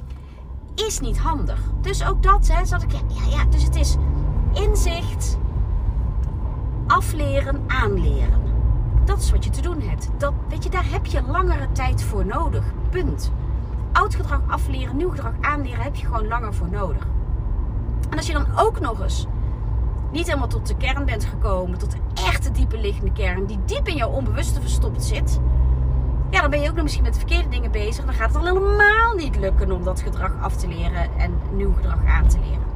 Is 0.74 1.00
niet 1.00 1.18
handig. 1.18 1.60
Dus 1.80 2.04
ook 2.06 2.22
dat, 2.22 2.48
hè, 2.48 2.64
zat 2.66 2.82
ik, 2.82 2.92
ja, 2.92 3.24
ja, 3.30 3.44
dus 3.44 3.62
het 3.62 3.76
is 3.76 3.96
inzicht, 4.54 5.38
afleren, 6.86 7.64
aanleren. 7.66 8.57
Wat 9.18 9.44
je 9.44 9.50
te 9.50 9.60
doen 9.60 9.80
hebt. 9.80 10.08
Dat, 10.16 10.32
weet 10.48 10.64
je, 10.64 10.70
daar 10.70 10.90
heb 10.90 11.06
je 11.06 11.22
langere 11.22 11.72
tijd 11.72 12.02
voor 12.02 12.26
nodig. 12.26 12.64
Punt. 12.90 13.32
Oud 13.92 14.14
gedrag 14.14 14.40
afleren, 14.46 14.96
nieuw 14.96 15.10
gedrag 15.10 15.32
aanleren 15.40 15.82
heb 15.82 15.96
je 15.96 16.06
gewoon 16.06 16.28
langer 16.28 16.54
voor 16.54 16.68
nodig. 16.68 17.06
En 18.10 18.16
als 18.16 18.26
je 18.26 18.32
dan 18.32 18.46
ook 18.56 18.80
nog 18.80 19.02
eens 19.02 19.26
niet 20.12 20.26
helemaal 20.26 20.48
tot 20.48 20.66
de 20.66 20.76
kern 20.76 21.04
bent 21.04 21.24
gekomen, 21.24 21.78
tot 21.78 21.90
de 21.90 21.98
echte 22.14 22.50
diepe 22.50 22.80
liggende 22.80 23.12
kern, 23.12 23.46
die 23.46 23.58
diep 23.64 23.88
in 23.88 23.96
jouw 23.96 24.10
onbewuste 24.10 24.60
verstopt 24.60 25.04
zit, 25.04 25.40
ja, 26.30 26.40
dan 26.40 26.50
ben 26.50 26.60
je 26.60 26.68
ook 26.68 26.74
nog 26.74 26.82
misschien 26.82 27.04
met 27.04 27.12
de 27.12 27.18
verkeerde 27.18 27.48
dingen 27.48 27.70
bezig. 27.70 28.04
Dan 28.04 28.14
gaat 28.14 28.28
het 28.28 28.36
al 28.36 28.44
helemaal 28.44 29.14
niet 29.16 29.36
lukken 29.36 29.72
om 29.72 29.84
dat 29.84 30.00
gedrag 30.00 30.32
af 30.40 30.56
te 30.56 30.68
leren 30.68 31.10
en 31.18 31.38
nieuw 31.52 31.74
gedrag 31.74 32.04
aan 32.06 32.28
te 32.28 32.38
leren. 32.38 32.67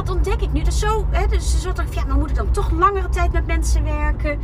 Wat 0.00 0.10
ontdek 0.10 0.40
ik 0.40 0.52
nu? 0.52 0.62
Dus 0.62 0.78
zo, 0.78 1.06
hè, 1.10 1.26
dus 1.26 1.60
zo 1.62 1.72
dacht 1.72 1.94
ja, 1.94 2.04
maar 2.04 2.16
moet 2.16 2.30
ik 2.30 2.36
dan 2.36 2.50
toch 2.50 2.70
langere 2.70 3.08
tijd 3.08 3.32
met 3.32 3.46
mensen 3.46 3.84
werken? 3.84 4.38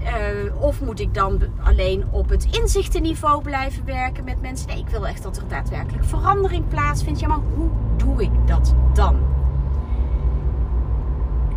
Uh, 0.00 0.62
of 0.62 0.80
moet 0.80 1.00
ik 1.00 1.14
dan 1.14 1.40
alleen 1.62 2.04
op 2.10 2.28
het 2.28 2.44
inzichtenniveau 2.50 3.42
blijven 3.42 3.84
werken 3.84 4.24
met 4.24 4.40
mensen? 4.40 4.68
Nee, 4.68 4.78
ik 4.78 4.88
wil 4.88 5.06
echt 5.06 5.22
dat 5.22 5.36
er 5.36 5.48
daadwerkelijk 5.48 6.04
verandering 6.04 6.68
plaatsvindt. 6.68 7.20
Ja, 7.20 7.28
maar 7.28 7.40
hoe 7.54 7.68
doe 7.96 8.22
ik 8.22 8.30
dat 8.46 8.74
dan? 8.94 9.16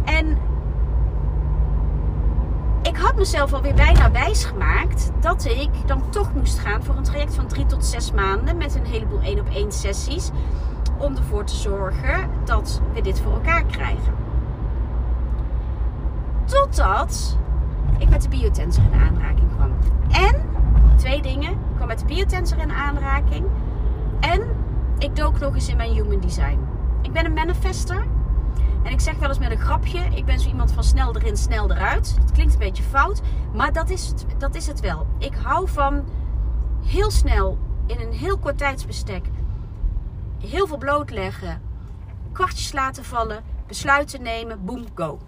En 0.06 0.38
ik 2.82 2.98
had 2.98 3.16
mezelf 3.16 3.54
alweer 3.54 3.76
bijna 3.76 4.12
wijs 4.12 4.46
gemaakt 4.46 5.12
dat 5.20 5.46
ik 5.46 5.70
dan 5.86 6.10
toch 6.10 6.34
moest 6.34 6.60
gaan 6.60 6.84
voor 6.84 6.96
een 6.96 7.04
traject 7.04 7.36
van 7.36 7.48
drie 7.48 7.66
tot 7.66 7.86
zes 7.86 8.12
maanden 8.12 8.58
met 8.58 8.76
een 8.76 8.86
heleboel 8.86 9.22
één 9.22 9.40
op 9.40 9.50
één 9.50 9.72
sessies 9.72 10.32
om 11.04 11.16
ervoor 11.16 11.44
te 11.44 11.56
zorgen 11.56 12.30
dat 12.46 12.82
we 12.94 13.02
dit 13.02 13.22
voor 13.22 13.34
elkaar 13.34 13.64
krijgen. 13.64 14.14
Totdat 16.46 17.38
ik 17.98 18.10
met 18.10 18.22
de 18.22 18.30
biotensor 18.30 18.84
in 18.84 19.00
aanraking 19.00 19.56
kwam. 19.56 19.72
En, 20.10 20.42
twee 20.96 21.22
dingen. 21.22 21.52
Ik 21.52 21.76
kwam 21.76 21.88
met 21.88 22.00
de 22.00 22.06
biotensor 22.06 22.58
in 22.58 22.72
aanraking. 22.72 23.46
En 24.20 24.42
ik 24.98 25.16
dook 25.16 25.40
nog 25.40 25.54
eens 25.54 25.70
in 25.70 25.78
mijn 25.78 25.92
human 25.92 26.20
design. 26.20 26.60
Ik 27.02 27.12
ben 27.12 27.26
een 27.26 27.34
manifester. 27.34 28.08
En 28.84 28.92
ik 28.92 29.00
zeg 29.00 29.16
wel 29.16 29.30
eens 29.30 29.40
met 29.40 29.52
een 29.52 29.58
grapje: 29.58 30.00
ik 30.00 30.26
ben 30.26 30.40
zo 30.40 30.48
iemand 30.48 30.72
van 30.72 30.84
snel 30.84 31.16
erin, 31.16 31.38
snel 31.38 31.72
eruit. 31.72 32.16
Dat 32.20 32.32
klinkt 32.32 32.54
een 32.54 32.60
beetje 32.60 32.84
fout, 32.84 33.22
maar 33.54 33.74
dat 33.74 33.90
is 33.90 34.08
het, 34.08 34.26
dat 34.38 34.56
is 34.56 34.68
het 34.68 34.80
wel. 34.80 35.08
Ik 35.18 35.34
hou 35.44 35.70
van 35.70 36.04
heel 36.86 37.12
snel, 37.12 37.58
in 37.86 38.00
een 38.00 38.12
heel 38.12 38.38
kort 38.38 38.58
tijdsbestek, 38.58 39.26
heel 40.48 40.68
veel 40.68 40.78
blootleggen, 40.78 41.62
kwartjes 42.32 42.74
laten 42.74 43.04
vallen, 43.04 43.44
besluiten 43.68 44.22
nemen, 44.22 44.66
boom, 44.66 44.86
go. 44.96 45.20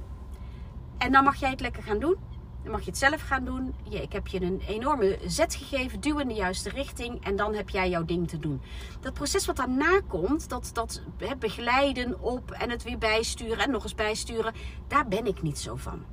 En 0.97 1.11
dan 1.11 1.23
mag 1.23 1.35
jij 1.35 1.49
het 1.49 1.59
lekker 1.59 1.83
gaan 1.83 1.99
doen. 1.99 2.17
Dan 2.61 2.73
mag 2.73 2.83
je 2.83 2.89
het 2.89 2.99
zelf 2.99 3.21
gaan 3.21 3.45
doen. 3.45 3.75
ik 3.89 4.11
heb 4.11 4.27
je 4.27 4.41
een 4.41 4.61
enorme 4.67 5.17
zet 5.25 5.55
gegeven, 5.55 5.99
duw 5.99 6.19
in 6.19 6.27
de 6.27 6.33
juiste 6.33 6.69
richting 6.69 7.25
en 7.25 7.35
dan 7.35 7.53
heb 7.53 7.69
jij 7.69 7.89
jouw 7.89 8.05
ding 8.05 8.27
te 8.27 8.39
doen. 8.39 8.61
Dat 8.99 9.13
proces 9.13 9.45
wat 9.45 9.55
daarna 9.55 10.01
komt, 10.07 10.49
dat, 10.49 10.69
dat 10.73 11.01
begeleiden 11.39 12.21
op 12.21 12.51
en 12.51 12.69
het 12.69 12.83
weer 12.83 12.97
bijsturen 12.97 13.57
en 13.57 13.71
nog 13.71 13.83
eens 13.83 13.95
bijsturen, 13.95 14.53
daar 14.87 15.07
ben 15.07 15.25
ik 15.25 15.41
niet 15.41 15.59
zo 15.59 15.75
van. 15.75 16.03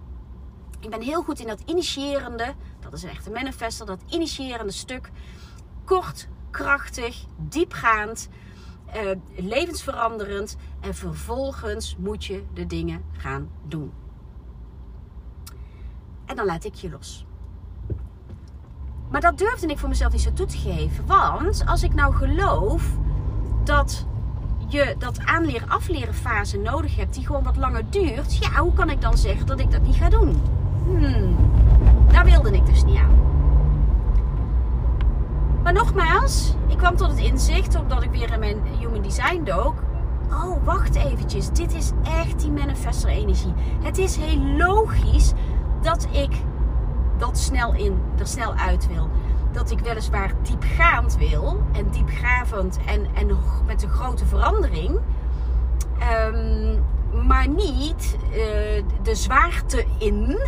Ik 0.80 0.90
ben 0.90 1.02
heel 1.02 1.22
goed 1.22 1.40
in 1.40 1.46
dat 1.46 1.62
initiërende, 1.66 2.54
dat 2.80 2.92
is 2.92 3.02
een 3.02 3.32
manifester, 3.32 3.86
dat 3.86 4.02
initiërende 4.08 4.72
stuk. 4.72 5.10
Kort, 5.84 6.28
krachtig, 6.50 7.24
diepgaand 7.38 8.28
uh, 8.96 9.10
levensveranderend. 9.36 10.56
En 10.80 10.94
vervolgens 10.94 11.96
moet 11.98 12.24
je 12.24 12.42
de 12.54 12.66
dingen 12.66 13.04
gaan 13.12 13.48
doen. 13.68 13.92
En 16.26 16.36
dan 16.36 16.46
laat 16.46 16.64
ik 16.64 16.74
je 16.74 16.90
los. 16.90 17.26
Maar 19.10 19.20
dat 19.20 19.38
durfde 19.38 19.66
ik 19.66 19.78
voor 19.78 19.88
mezelf 19.88 20.12
niet 20.12 20.20
zo 20.20 20.32
toe 20.32 20.46
te 20.46 20.56
geven. 20.56 21.06
Want 21.06 21.62
als 21.66 21.82
ik 21.82 21.94
nou 21.94 22.14
geloof 22.14 22.96
dat 23.64 24.06
je 24.68 24.94
dat 24.98 25.24
aanleren 25.24 25.68
afleren 25.68 26.14
fase 26.14 26.58
nodig 26.58 26.96
hebt 26.96 27.14
die 27.14 27.26
gewoon 27.26 27.42
wat 27.42 27.56
langer 27.56 27.90
duurt. 27.90 28.36
Ja, 28.36 28.60
hoe 28.60 28.72
kan 28.72 28.90
ik 28.90 29.00
dan 29.00 29.18
zeggen 29.18 29.46
dat 29.46 29.60
ik 29.60 29.70
dat 29.70 29.82
niet 29.82 29.96
ga 29.96 30.08
doen? 30.08 30.42
Hmm, 30.84 31.36
daar 32.12 32.24
wilde 32.24 32.52
ik 32.52 32.66
dus 32.66 32.84
niet 32.84 32.98
aan. 32.98 33.31
Maar 35.62 35.72
nogmaals, 35.72 36.54
ik 36.68 36.76
kwam 36.76 36.96
tot 36.96 37.08
het 37.08 37.18
inzicht, 37.18 37.80
omdat 37.80 38.02
ik 38.02 38.10
weer 38.10 38.32
in 38.32 38.38
mijn 38.38 38.62
human 38.78 39.02
design 39.02 39.42
dook. 39.44 39.74
Oh, 40.30 40.64
wacht 40.64 40.94
eventjes. 40.94 41.50
Dit 41.50 41.74
is 41.74 41.90
echt 42.02 42.40
die 42.40 42.50
manifester 42.50 43.10
energie. 43.10 43.52
Het 43.82 43.98
is 43.98 44.16
heel 44.16 44.38
logisch 44.56 45.32
dat 45.82 46.08
ik 46.10 46.36
dat 47.18 47.38
snel 47.38 47.74
in, 47.74 47.98
er 48.18 48.26
snel 48.26 48.54
uit 48.54 48.88
wil. 48.88 49.08
Dat 49.52 49.70
ik 49.70 49.78
weliswaar 49.78 50.32
diepgaand 50.42 51.16
wil. 51.16 51.62
En 51.72 51.90
diepgravend 51.90 52.78
en, 52.86 53.06
en 53.14 53.38
met 53.66 53.82
een 53.82 53.90
grote 53.90 54.26
verandering. 54.26 54.98
Um, 56.34 56.84
maar 57.26 57.48
niet 57.48 58.16
uh, 58.30 58.36
de 59.02 59.14
zwaarte 59.14 59.84
in. 59.98 60.38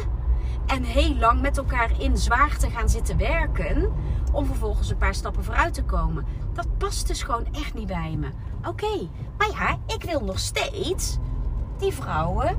En 0.66 0.82
heel 0.82 1.14
lang 1.14 1.40
met 1.40 1.56
elkaar 1.56 2.00
in 2.00 2.16
zwaarte 2.16 2.70
gaan 2.70 2.88
zitten 2.88 3.16
werken 3.16 3.92
om 4.32 4.46
vervolgens 4.46 4.90
een 4.90 4.96
paar 4.96 5.14
stappen 5.14 5.44
vooruit 5.44 5.74
te 5.74 5.84
komen. 5.84 6.26
Dat 6.52 6.78
past 6.78 7.06
dus 7.06 7.22
gewoon 7.22 7.46
echt 7.52 7.74
niet 7.74 7.86
bij 7.86 8.16
me. 8.18 8.28
Oké, 8.68 9.08
maar 9.38 9.50
ja, 9.50 9.78
ik 9.94 10.02
wil 10.02 10.20
nog 10.20 10.38
steeds 10.38 11.18
die 11.78 11.92
vrouwen 11.92 12.56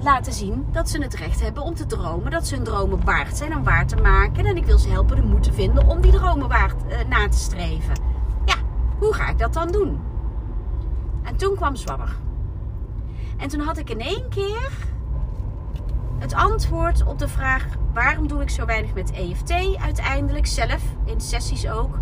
laten 0.00 0.32
zien 0.32 0.66
dat 0.72 0.88
ze 0.88 1.02
het 1.02 1.14
recht 1.14 1.40
hebben 1.40 1.62
om 1.62 1.74
te 1.74 1.86
dromen. 1.86 2.30
Dat 2.30 2.46
ze 2.46 2.54
hun 2.54 2.64
dromen 2.64 3.04
waard 3.04 3.36
zijn 3.36 3.56
om 3.56 3.64
waar 3.64 3.86
te 3.86 3.96
maken. 3.96 4.46
En 4.46 4.56
ik 4.56 4.64
wil 4.64 4.78
ze 4.78 4.88
helpen 4.88 5.16
de 5.16 5.22
moed 5.22 5.42
te 5.42 5.52
vinden 5.52 5.88
om 5.88 6.00
die 6.00 6.12
dromen 6.12 6.48
waard 6.48 6.82
uh, 6.88 7.08
na 7.08 7.28
te 7.28 7.38
streven. 7.38 7.94
Ja, 8.44 8.54
hoe 8.98 9.14
ga 9.14 9.28
ik 9.28 9.38
dat 9.38 9.52
dan 9.52 9.68
doen? 9.68 10.00
En 11.22 11.36
toen 11.36 11.56
kwam 11.56 11.76
Zwabber. 11.76 12.16
En 13.36 13.48
toen 13.48 13.60
had 13.60 13.78
ik 13.78 13.90
in 13.90 14.00
één 14.00 14.28
keer 14.28 14.70
het 16.24 16.34
antwoord 16.34 17.04
op 17.06 17.18
de 17.18 17.28
vraag: 17.28 17.66
waarom 17.92 18.28
doe 18.28 18.42
ik 18.42 18.50
zo 18.50 18.64
weinig 18.64 18.94
met 18.94 19.12
EFT 19.12 19.52
uiteindelijk 19.80 20.46
zelf, 20.46 20.82
in 21.04 21.20
sessies 21.20 21.68
ook? 21.68 21.98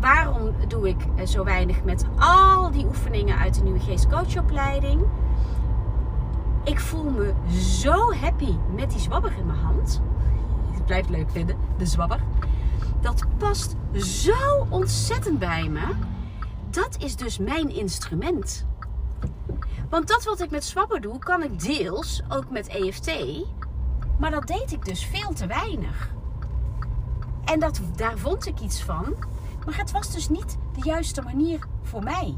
Waarom 0.00 0.54
doe 0.68 0.88
ik 0.88 0.96
eh, 1.16 1.26
zo 1.26 1.44
weinig 1.44 1.84
met 1.84 2.04
al 2.18 2.70
die 2.70 2.86
oefeningen 2.86 3.38
uit 3.38 3.54
de 3.54 3.62
Nieuwe 3.62 3.80
Geest 3.80 4.08
Coachopleiding? 4.08 5.02
Ik 6.64 6.80
voel 6.80 7.10
me 7.10 7.32
zo 7.58 8.12
happy 8.12 8.54
met 8.74 8.90
die 8.90 9.00
zwabber 9.00 9.32
in 9.38 9.46
mijn 9.46 9.58
hand. 9.58 10.00
Het 10.88 11.08
leuk 11.08 11.30
vinden, 11.30 11.56
de 11.76 11.86
zwabber. 11.86 12.20
Dat 13.00 13.24
past 13.38 13.74
zo 13.92 14.66
ontzettend 14.68 15.38
bij 15.38 15.68
me. 15.68 15.86
Dat 16.70 16.96
is 16.98 17.16
dus 17.16 17.38
mijn 17.38 17.74
instrument. 17.74 18.66
Want 19.94 20.08
dat 20.08 20.24
wat 20.24 20.40
ik 20.40 20.50
met 20.50 20.64
zwabber 20.64 21.00
doe, 21.00 21.18
kan 21.18 21.42
ik 21.42 21.60
deels 21.60 22.22
ook 22.28 22.50
met 22.50 22.68
EFT. 22.68 23.10
Maar 24.18 24.30
dat 24.30 24.46
deed 24.46 24.72
ik 24.72 24.84
dus 24.84 25.04
veel 25.04 25.32
te 25.32 25.46
weinig. 25.46 26.10
En 27.44 27.60
dat, 27.60 27.80
daar 27.96 28.18
vond 28.18 28.46
ik 28.46 28.60
iets 28.60 28.82
van. 28.82 29.14
Maar 29.66 29.76
het 29.76 29.90
was 29.90 30.12
dus 30.12 30.28
niet 30.28 30.56
de 30.72 30.80
juiste 30.84 31.22
manier 31.22 31.66
voor 31.82 32.02
mij. 32.02 32.34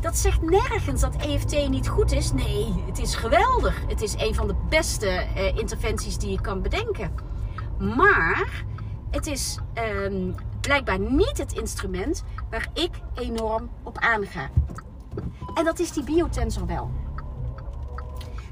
Dat 0.00 0.16
zegt 0.16 0.42
nergens 0.42 1.00
dat 1.00 1.16
EFT 1.16 1.68
niet 1.68 1.88
goed 1.88 2.12
is. 2.12 2.32
Nee, 2.32 2.84
het 2.86 2.98
is 2.98 3.14
geweldig. 3.14 3.80
Het 3.88 4.02
is 4.02 4.14
een 4.16 4.34
van 4.34 4.46
de 4.46 4.56
beste 4.68 5.08
eh, 5.08 5.56
interventies 5.56 6.18
die 6.18 6.30
je 6.30 6.40
kan 6.40 6.62
bedenken. 6.62 7.14
Maar 7.78 8.64
het 9.10 9.26
is 9.26 9.58
ehm, 9.72 10.32
blijkbaar 10.60 10.98
niet 10.98 11.38
het 11.38 11.52
instrument 11.52 12.24
waar 12.50 12.68
ik 12.74 12.90
enorm 13.14 13.70
op 13.82 13.98
aanga. 13.98 14.50
En 15.54 15.64
dat 15.64 15.78
is 15.78 15.92
die 15.92 16.04
biotensor 16.04 16.66
wel. 16.66 16.90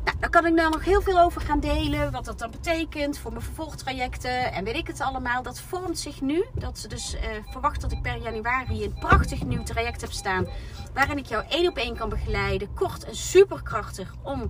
Nou, 0.05 0.21
daar 0.21 0.31
kan 0.31 0.47
ik 0.47 0.55
nou 0.55 0.71
nog 0.71 0.85
heel 0.85 1.03
veel 1.03 1.21
over 1.21 1.40
gaan 1.40 1.61
delen. 1.61 2.12
Wat 2.12 2.25
dat 2.25 2.38
dan 2.38 2.51
betekent 2.51 3.18
voor 3.18 3.31
mijn 3.33 3.44
vervolgtrajecten 3.44 4.53
en 4.53 4.64
weet 4.64 4.77
ik 4.77 4.87
het 4.87 5.01
allemaal. 5.01 5.42
Dat 5.42 5.61
vormt 5.61 5.99
zich 5.99 6.21
nu. 6.21 6.44
Dat 6.53 6.79
ze 6.79 6.88
dus 6.88 7.14
uh, 7.14 7.21
verwacht 7.51 7.81
dat 7.81 7.92
ik 7.92 8.03
per 8.03 8.16
januari 8.16 8.85
een 8.85 8.94
prachtig 8.99 9.44
nieuw 9.44 9.62
traject 9.62 10.01
heb 10.01 10.12
staan. 10.12 10.47
Waarin 10.94 11.18
ik 11.18 11.27
jou 11.27 11.44
één 11.49 11.68
op 11.68 11.77
één 11.77 11.97
kan 11.97 12.09
begeleiden. 12.09 12.75
Kort 12.75 13.05
en 13.05 13.16
superkrachtig 13.16 14.14
om 14.23 14.40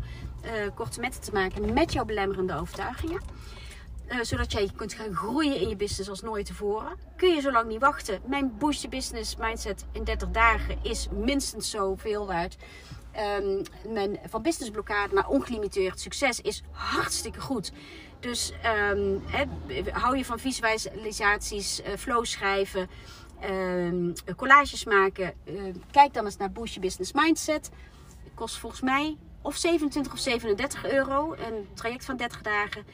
uh, 0.45 0.51
korte 0.75 1.01
metten 1.01 1.21
te 1.21 1.33
maken 1.33 1.73
met 1.73 1.93
jouw 1.93 2.05
belemmerende 2.05 2.55
overtuigingen. 2.55 3.21
Uh, 4.09 4.19
zodat 4.23 4.53
jij 4.53 4.71
kunt 4.77 4.93
gaan 4.93 5.15
groeien 5.15 5.61
in 5.61 5.69
je 5.69 5.77
business 5.77 6.09
als 6.11 6.23
nooit 6.23 6.47
tevoren. 6.47 6.97
Kun 7.17 7.35
je 7.35 7.41
zo 7.41 7.53
lang 7.53 7.69
niet 7.69 7.81
wachten. 7.81 8.21
Mijn 8.27 8.57
Boost 8.59 8.83
Your 8.83 8.97
Business 8.97 9.37
Mindset 9.37 9.85
in 9.93 10.05
30 10.05 10.31
dagen 10.31 10.79
is 10.83 11.09
minstens 11.13 11.71
zoveel 11.71 12.27
waard. 12.27 12.57
Um, 13.41 13.63
mijn 13.95 14.19
van 14.29 14.43
businessblokkade 14.43 15.15
naar 15.15 15.29
ongelimiteerd 15.29 16.01
succes 16.01 16.41
is 16.41 16.63
hartstikke 16.71 17.41
goed. 17.41 17.73
Dus 18.21 18.53
um, 18.93 19.23
hou 19.93 20.17
je 20.17 20.25
van 20.25 20.39
visualisaties, 20.39 21.81
uh, 21.81 21.87
flow 21.97 22.25
schrijven, 22.25 22.91
um, 23.51 24.13
collages 24.37 24.85
maken. 24.85 25.35
Kijk 25.91 26.15
dan 26.15 26.25
eens 26.25 26.37
naar 26.37 26.53
Boost 26.53 26.75
Your 26.75 26.87
Business 26.89 27.13
Mindset. 27.13 27.71
Kost 28.35 28.59
volgens 28.59 28.83
mij 28.83 29.17
of 29.43 29.57
27 29.57 30.13
of 30.13 30.19
37 30.19 30.91
euro. 30.91 31.35
Een 31.35 31.69
traject 31.75 32.05
van 32.05 32.17
30 32.17 32.43
dagen. 32.43 32.85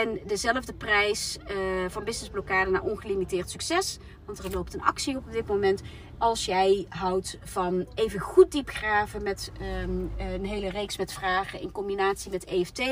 En 0.00 0.20
dezelfde 0.26 0.72
prijs 0.72 1.38
uh, 1.50 1.56
van 1.88 2.04
businessblokkade 2.04 2.70
naar 2.70 2.82
ongelimiteerd 2.82 3.50
succes. 3.50 3.98
Want 4.24 4.38
er 4.38 4.50
loopt 4.50 4.74
een 4.74 4.82
actie 4.82 5.16
op 5.16 5.32
dit 5.32 5.46
moment. 5.46 5.82
Als 6.18 6.44
jij 6.44 6.86
houdt 6.88 7.38
van 7.44 7.86
even 7.94 8.20
goed 8.20 8.52
diep 8.52 8.68
graven 8.68 9.22
met 9.22 9.52
um, 9.82 10.12
een 10.18 10.44
hele 10.44 10.70
reeks 10.70 10.98
met 10.98 11.12
vragen 11.12 11.60
in 11.60 11.72
combinatie 11.72 12.30
met 12.30 12.44
EFT, 12.44 12.82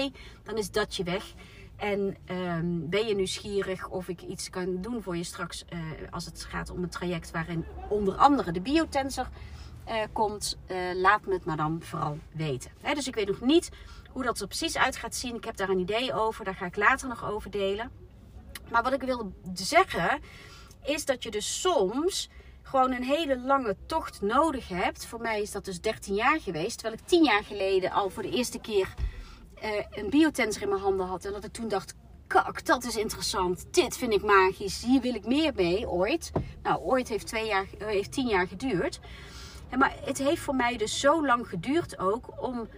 dan 0.42 0.56
is 0.56 0.70
dat 0.70 0.96
je 0.96 1.04
weg. 1.04 1.34
En 1.76 2.16
um, 2.30 2.88
ben 2.88 3.06
je 3.06 3.14
nieuwsgierig 3.14 3.88
of 3.88 4.08
ik 4.08 4.22
iets 4.22 4.50
kan 4.50 4.80
doen 4.80 5.02
voor 5.02 5.16
je 5.16 5.24
straks 5.24 5.64
uh, 5.72 5.80
als 6.10 6.24
het 6.24 6.44
gaat 6.44 6.70
om 6.70 6.82
een 6.82 6.88
traject 6.88 7.30
waarin 7.30 7.64
onder 7.88 8.14
andere 8.14 8.52
de 8.52 8.60
biotensor 8.60 9.28
uh, 9.90 10.02
komt, 10.12 10.58
uh, 10.70 10.76
laat 10.94 11.26
me 11.26 11.32
het 11.32 11.44
maar 11.44 11.56
dan 11.56 11.82
vooral 11.82 12.18
weten. 12.32 12.70
Dus 12.94 13.08
ik 13.08 13.14
weet 13.14 13.26
nog 13.26 13.40
niet 13.40 13.68
hoe 14.10 14.22
dat 14.22 14.40
er 14.40 14.46
precies 14.46 14.76
uit 14.76 14.96
gaat 14.96 15.14
zien. 15.14 15.34
Ik 15.34 15.44
heb 15.44 15.56
daar 15.56 15.68
een 15.68 15.78
idee 15.78 16.14
over, 16.14 16.44
daar 16.44 16.54
ga 16.54 16.66
ik 16.66 16.76
later 16.76 17.08
nog 17.08 17.30
over 17.30 17.50
delen. 17.50 17.90
Maar 18.70 18.82
wat 18.82 18.92
ik 18.92 19.02
wil 19.02 19.32
zeggen, 19.54 20.20
is 20.82 21.04
dat 21.04 21.22
je 21.22 21.30
dus 21.30 21.60
soms 21.60 22.28
gewoon 22.62 22.92
een 22.92 23.04
hele 23.04 23.38
lange 23.38 23.76
tocht 23.86 24.22
nodig 24.22 24.68
hebt. 24.68 25.06
Voor 25.06 25.20
mij 25.20 25.42
is 25.42 25.50
dat 25.50 25.64
dus 25.64 25.80
13 25.80 26.14
jaar 26.14 26.40
geweest. 26.40 26.78
Terwijl 26.78 27.00
ik 27.00 27.08
10 27.08 27.24
jaar 27.24 27.44
geleden 27.44 27.90
al 27.90 28.10
voor 28.10 28.22
de 28.22 28.30
eerste 28.30 28.58
keer 28.58 28.94
uh, 29.62 29.70
een 29.90 30.10
biotensor 30.10 30.62
in 30.62 30.68
mijn 30.68 30.80
handen 30.80 31.06
had. 31.06 31.24
En 31.24 31.32
dat 31.32 31.44
ik 31.44 31.52
toen 31.52 31.68
dacht, 31.68 31.94
kak, 32.26 32.64
dat 32.64 32.84
is 32.84 32.96
interessant. 32.96 33.66
Dit 33.70 33.96
vind 33.96 34.12
ik 34.12 34.22
magisch. 34.22 34.82
Hier 34.82 35.00
wil 35.00 35.14
ik 35.14 35.26
meer 35.26 35.52
mee, 35.54 35.88
ooit. 35.88 36.32
Nou, 36.62 36.80
ooit 36.80 37.08
heeft, 37.08 37.26
twee 37.26 37.46
jaar, 37.46 37.66
heeft 37.78 38.12
10 38.12 38.26
jaar 38.26 38.48
geduurd. 38.48 39.00
Maar 39.78 39.96
het 40.04 40.18
heeft 40.18 40.42
voor 40.42 40.54
mij 40.54 40.76
dus 40.76 41.00
zo 41.00 41.26
lang 41.26 41.48
geduurd 41.48 41.98
ook 41.98 42.42
om 42.42 42.68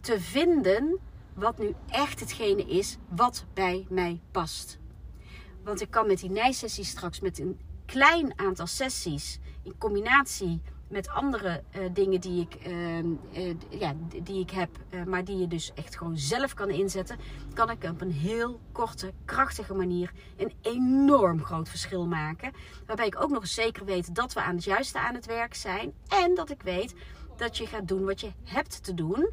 te 0.00 0.20
vinden 0.20 0.98
wat 1.34 1.58
nu 1.58 1.74
echt 1.88 2.20
hetgene 2.20 2.64
is 2.64 2.96
wat 3.08 3.44
bij 3.54 3.86
mij 3.88 4.20
past. 4.30 4.78
Want 5.64 5.80
ik 5.80 5.90
kan 5.90 6.06
met 6.06 6.18
die 6.18 6.30
nijsessies 6.30 6.88
straks 6.88 7.20
met 7.20 7.38
een 7.38 7.60
klein 7.86 8.38
aantal 8.38 8.66
sessies 8.66 9.38
in 9.62 9.78
combinatie 9.78 10.62
met 10.88 11.08
andere 11.08 11.62
uh, 11.76 11.82
dingen 11.92 12.20
die 12.20 12.40
ik, 12.40 12.66
uh, 12.66 12.98
uh, 12.98 13.54
ja, 13.68 13.94
die 14.22 14.40
ik 14.40 14.50
heb, 14.50 14.68
maar 15.06 15.24
die 15.24 15.38
je 15.38 15.48
dus 15.48 15.72
echt 15.74 15.96
gewoon 15.96 16.18
zelf 16.18 16.54
kan 16.54 16.70
inzetten, 16.70 17.18
kan 17.54 17.70
ik 17.70 17.84
op 17.84 18.00
een 18.00 18.12
heel 18.12 18.60
korte, 18.72 19.12
krachtige 19.24 19.74
manier 19.74 20.12
een 20.36 20.52
enorm 20.60 21.44
groot 21.44 21.68
verschil 21.68 22.06
maken. 22.06 22.52
Waarbij 22.86 23.06
ik 23.06 23.22
ook 23.22 23.30
nog 23.30 23.46
zeker 23.46 23.84
weet 23.84 24.14
dat 24.14 24.32
we 24.32 24.40
aan 24.40 24.54
het 24.54 24.64
juiste 24.64 24.98
aan 24.98 25.14
het 25.14 25.26
werk 25.26 25.54
zijn 25.54 25.92
en 26.08 26.34
dat 26.34 26.50
ik 26.50 26.62
weet 26.62 26.94
dat 27.36 27.56
je 27.56 27.66
gaat 27.66 27.88
doen 27.88 28.04
wat 28.04 28.20
je 28.20 28.30
hebt 28.44 28.84
te 28.84 28.94
doen. 28.94 29.30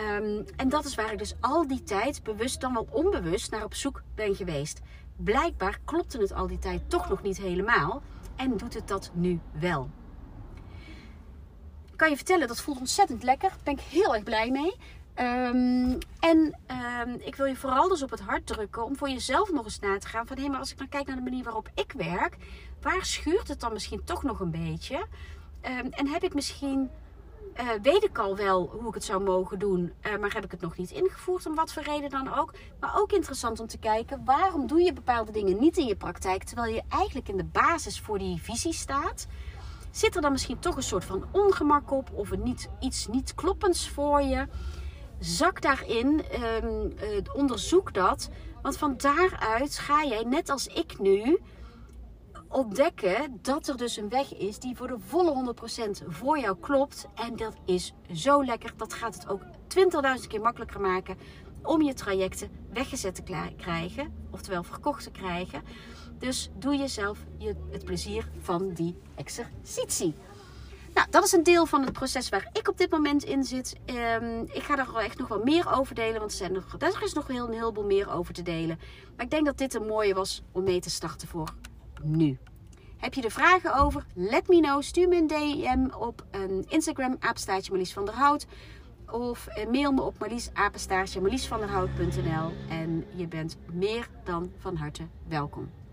Um, 0.00 0.44
en 0.56 0.68
dat 0.68 0.84
is 0.84 0.94
waar 0.94 1.12
ik 1.12 1.18
dus 1.18 1.34
al 1.40 1.66
die 1.66 1.82
tijd, 1.82 2.22
bewust 2.22 2.60
dan 2.60 2.72
wel 2.72 2.86
onbewust, 2.90 3.50
naar 3.50 3.64
op 3.64 3.74
zoek 3.74 4.02
ben 4.14 4.34
geweest. 4.34 4.80
Blijkbaar 5.16 5.78
klopte 5.84 6.18
het 6.18 6.32
al 6.32 6.46
die 6.46 6.58
tijd 6.58 6.90
toch 6.90 7.08
nog 7.08 7.22
niet 7.22 7.36
helemaal 7.36 8.02
en 8.36 8.56
doet 8.56 8.74
het 8.74 8.88
dat 8.88 9.10
nu 9.14 9.40
wel. 9.52 9.90
Kan 12.04 12.12
je 12.12 12.18
vertellen, 12.18 12.48
dat 12.48 12.60
voelt 12.60 12.78
ontzettend 12.78 13.22
lekker. 13.22 13.48
Daar 13.48 13.58
ben 13.62 13.74
ik 13.74 13.80
heel 13.80 14.14
erg 14.14 14.22
blij 14.22 14.50
mee. 14.50 14.76
Um, 15.18 15.98
en 16.20 16.60
um, 17.06 17.16
ik 17.20 17.36
wil 17.36 17.46
je 17.46 17.56
vooral 17.56 17.88
dus 17.88 18.02
op 18.02 18.10
het 18.10 18.20
hart 18.20 18.46
drukken 18.46 18.84
om 18.84 18.96
voor 18.96 19.08
jezelf 19.08 19.52
nog 19.52 19.64
eens 19.64 19.78
na 19.78 19.98
te 19.98 20.06
gaan. 20.06 20.26
Van 20.26 20.38
hé, 20.38 20.48
maar 20.48 20.58
als 20.58 20.70
ik 20.70 20.78
dan 20.78 20.88
kijk 20.88 21.06
naar 21.06 21.16
de 21.16 21.22
manier 21.22 21.44
waarop 21.44 21.68
ik 21.74 21.92
werk, 21.92 22.36
waar 22.80 23.04
schuurt 23.04 23.48
het 23.48 23.60
dan 23.60 23.72
misschien 23.72 24.04
toch 24.04 24.22
nog 24.22 24.40
een 24.40 24.50
beetje? 24.50 24.96
Um, 25.62 25.90
en 25.90 26.06
heb 26.06 26.22
ik 26.22 26.34
misschien 26.34 26.90
uh, 27.60 27.68
weet 27.82 28.04
ik 28.04 28.18
al 28.18 28.36
wel 28.36 28.70
hoe 28.78 28.88
ik 28.88 28.94
het 28.94 29.04
zou 29.04 29.22
mogen 29.22 29.58
doen, 29.58 29.92
uh, 30.02 30.16
maar 30.16 30.32
heb 30.34 30.44
ik 30.44 30.50
het 30.50 30.60
nog 30.60 30.76
niet 30.76 30.90
ingevoerd, 30.90 31.46
om 31.46 31.54
wat 31.54 31.72
voor 31.72 31.82
reden 31.82 32.10
dan 32.10 32.34
ook. 32.34 32.54
Maar 32.80 33.00
ook 33.00 33.12
interessant 33.12 33.60
om 33.60 33.66
te 33.66 33.78
kijken, 33.78 34.24
waarom 34.24 34.66
doe 34.66 34.80
je 34.80 34.92
bepaalde 34.92 35.32
dingen 35.32 35.60
niet 35.60 35.76
in 35.76 35.86
je 35.86 35.96
praktijk, 35.96 36.44
terwijl 36.44 36.74
je 36.74 36.82
eigenlijk 36.88 37.28
in 37.28 37.36
de 37.36 37.44
basis 37.44 38.00
voor 38.00 38.18
die 38.18 38.42
visie 38.42 38.72
staat? 38.72 39.26
Zit 39.94 40.16
er 40.16 40.22
dan 40.22 40.32
misschien 40.32 40.58
toch 40.58 40.76
een 40.76 40.82
soort 40.82 41.04
van 41.04 41.24
ongemak 41.32 41.90
op 41.90 42.10
of 42.14 42.30
een 42.30 42.42
niet, 42.42 42.68
iets 42.80 43.06
niet 43.06 43.34
kloppends 43.34 43.88
voor 43.88 44.22
je? 44.22 44.46
Zak 45.18 45.62
daarin, 45.62 46.24
um, 46.64 46.92
uh, 47.02 47.20
onderzoek 47.34 47.94
dat, 47.94 48.30
want 48.62 48.76
van 48.76 48.96
daaruit 48.96 49.78
ga 49.78 50.04
jij, 50.04 50.22
net 50.22 50.50
als 50.50 50.66
ik 50.66 50.98
nu, 50.98 51.38
ontdekken 52.48 53.38
dat 53.42 53.68
er 53.68 53.76
dus 53.76 53.96
een 53.96 54.08
weg 54.08 54.34
is 54.34 54.58
die 54.58 54.76
voor 54.76 54.88
de 54.88 54.98
volle 54.98 55.54
100% 56.04 56.06
voor 56.06 56.38
jou 56.38 56.56
klopt. 56.60 57.06
En 57.14 57.36
dat 57.36 57.54
is 57.64 57.94
zo 58.12 58.44
lekker. 58.44 58.72
Dat 58.76 58.92
gaat 58.92 59.14
het 59.14 59.28
ook 59.28 59.42
20.000 60.22 60.26
keer 60.28 60.40
makkelijker 60.40 60.80
maken 60.80 61.16
om 61.62 61.82
je 61.82 61.94
trajecten 61.94 62.50
weggezet 62.72 63.14
te 63.14 63.52
krijgen. 63.56 64.26
Oftewel 64.30 64.62
verkocht 64.62 65.04
te 65.04 65.10
krijgen. 65.10 65.62
Dus 66.24 66.50
doe 66.58 66.76
jezelf 66.76 67.18
het 67.70 67.84
plezier 67.84 68.28
van 68.40 68.72
die 68.72 68.96
exercitie. 69.14 70.14
Nou, 70.94 71.06
dat 71.10 71.24
is 71.24 71.32
een 71.32 71.42
deel 71.42 71.66
van 71.66 71.82
het 71.82 71.92
proces 71.92 72.28
waar 72.28 72.48
ik 72.52 72.68
op 72.68 72.78
dit 72.78 72.90
moment 72.90 73.24
in 73.24 73.44
zit. 73.44 73.76
Um, 73.86 74.40
ik 74.40 74.62
ga 74.62 74.78
er 74.78 74.96
echt 74.96 75.18
nog 75.18 75.28
wel 75.28 75.42
meer 75.42 75.72
over 75.72 75.94
delen, 75.94 76.18
want 76.18 76.30
er, 76.30 76.36
zijn 76.36 76.52
nog, 76.52 76.74
er 76.78 77.02
is 77.02 77.12
nog 77.12 77.26
heel, 77.26 77.46
een 77.46 77.52
heleboel 77.52 77.84
meer 77.84 78.10
over 78.10 78.34
te 78.34 78.42
delen. 78.42 78.78
Maar 79.16 79.24
ik 79.24 79.30
denk 79.30 79.46
dat 79.46 79.58
dit 79.58 79.74
een 79.74 79.86
mooie 79.86 80.14
was 80.14 80.42
om 80.52 80.64
mee 80.64 80.80
te 80.80 80.90
starten 80.90 81.28
voor 81.28 81.54
nu. 82.02 82.38
Heb 82.96 83.14
je 83.14 83.22
er 83.22 83.30
vragen 83.30 83.74
over? 83.74 84.06
Let 84.14 84.48
me 84.48 84.60
know. 84.60 84.82
Stuur 84.82 85.08
me 85.08 85.16
een 85.16 85.26
DM 85.26 85.94
op 85.94 86.24
een 86.30 86.64
Instagram, 86.68 87.16
apenstaartje 87.18 87.70
Marlies 87.70 87.92
van 87.92 88.08
Hout. 88.08 88.46
Of 89.10 89.48
mail 89.70 89.92
me 89.92 90.02
op 90.02 90.18
marliesapenstaartje 90.18 91.20
marliesvanderhout.nl 91.20 92.52
En 92.68 93.04
je 93.14 93.26
bent 93.26 93.56
meer 93.72 94.08
dan 94.24 94.52
van 94.58 94.76
harte 94.76 95.06
welkom. 95.28 95.83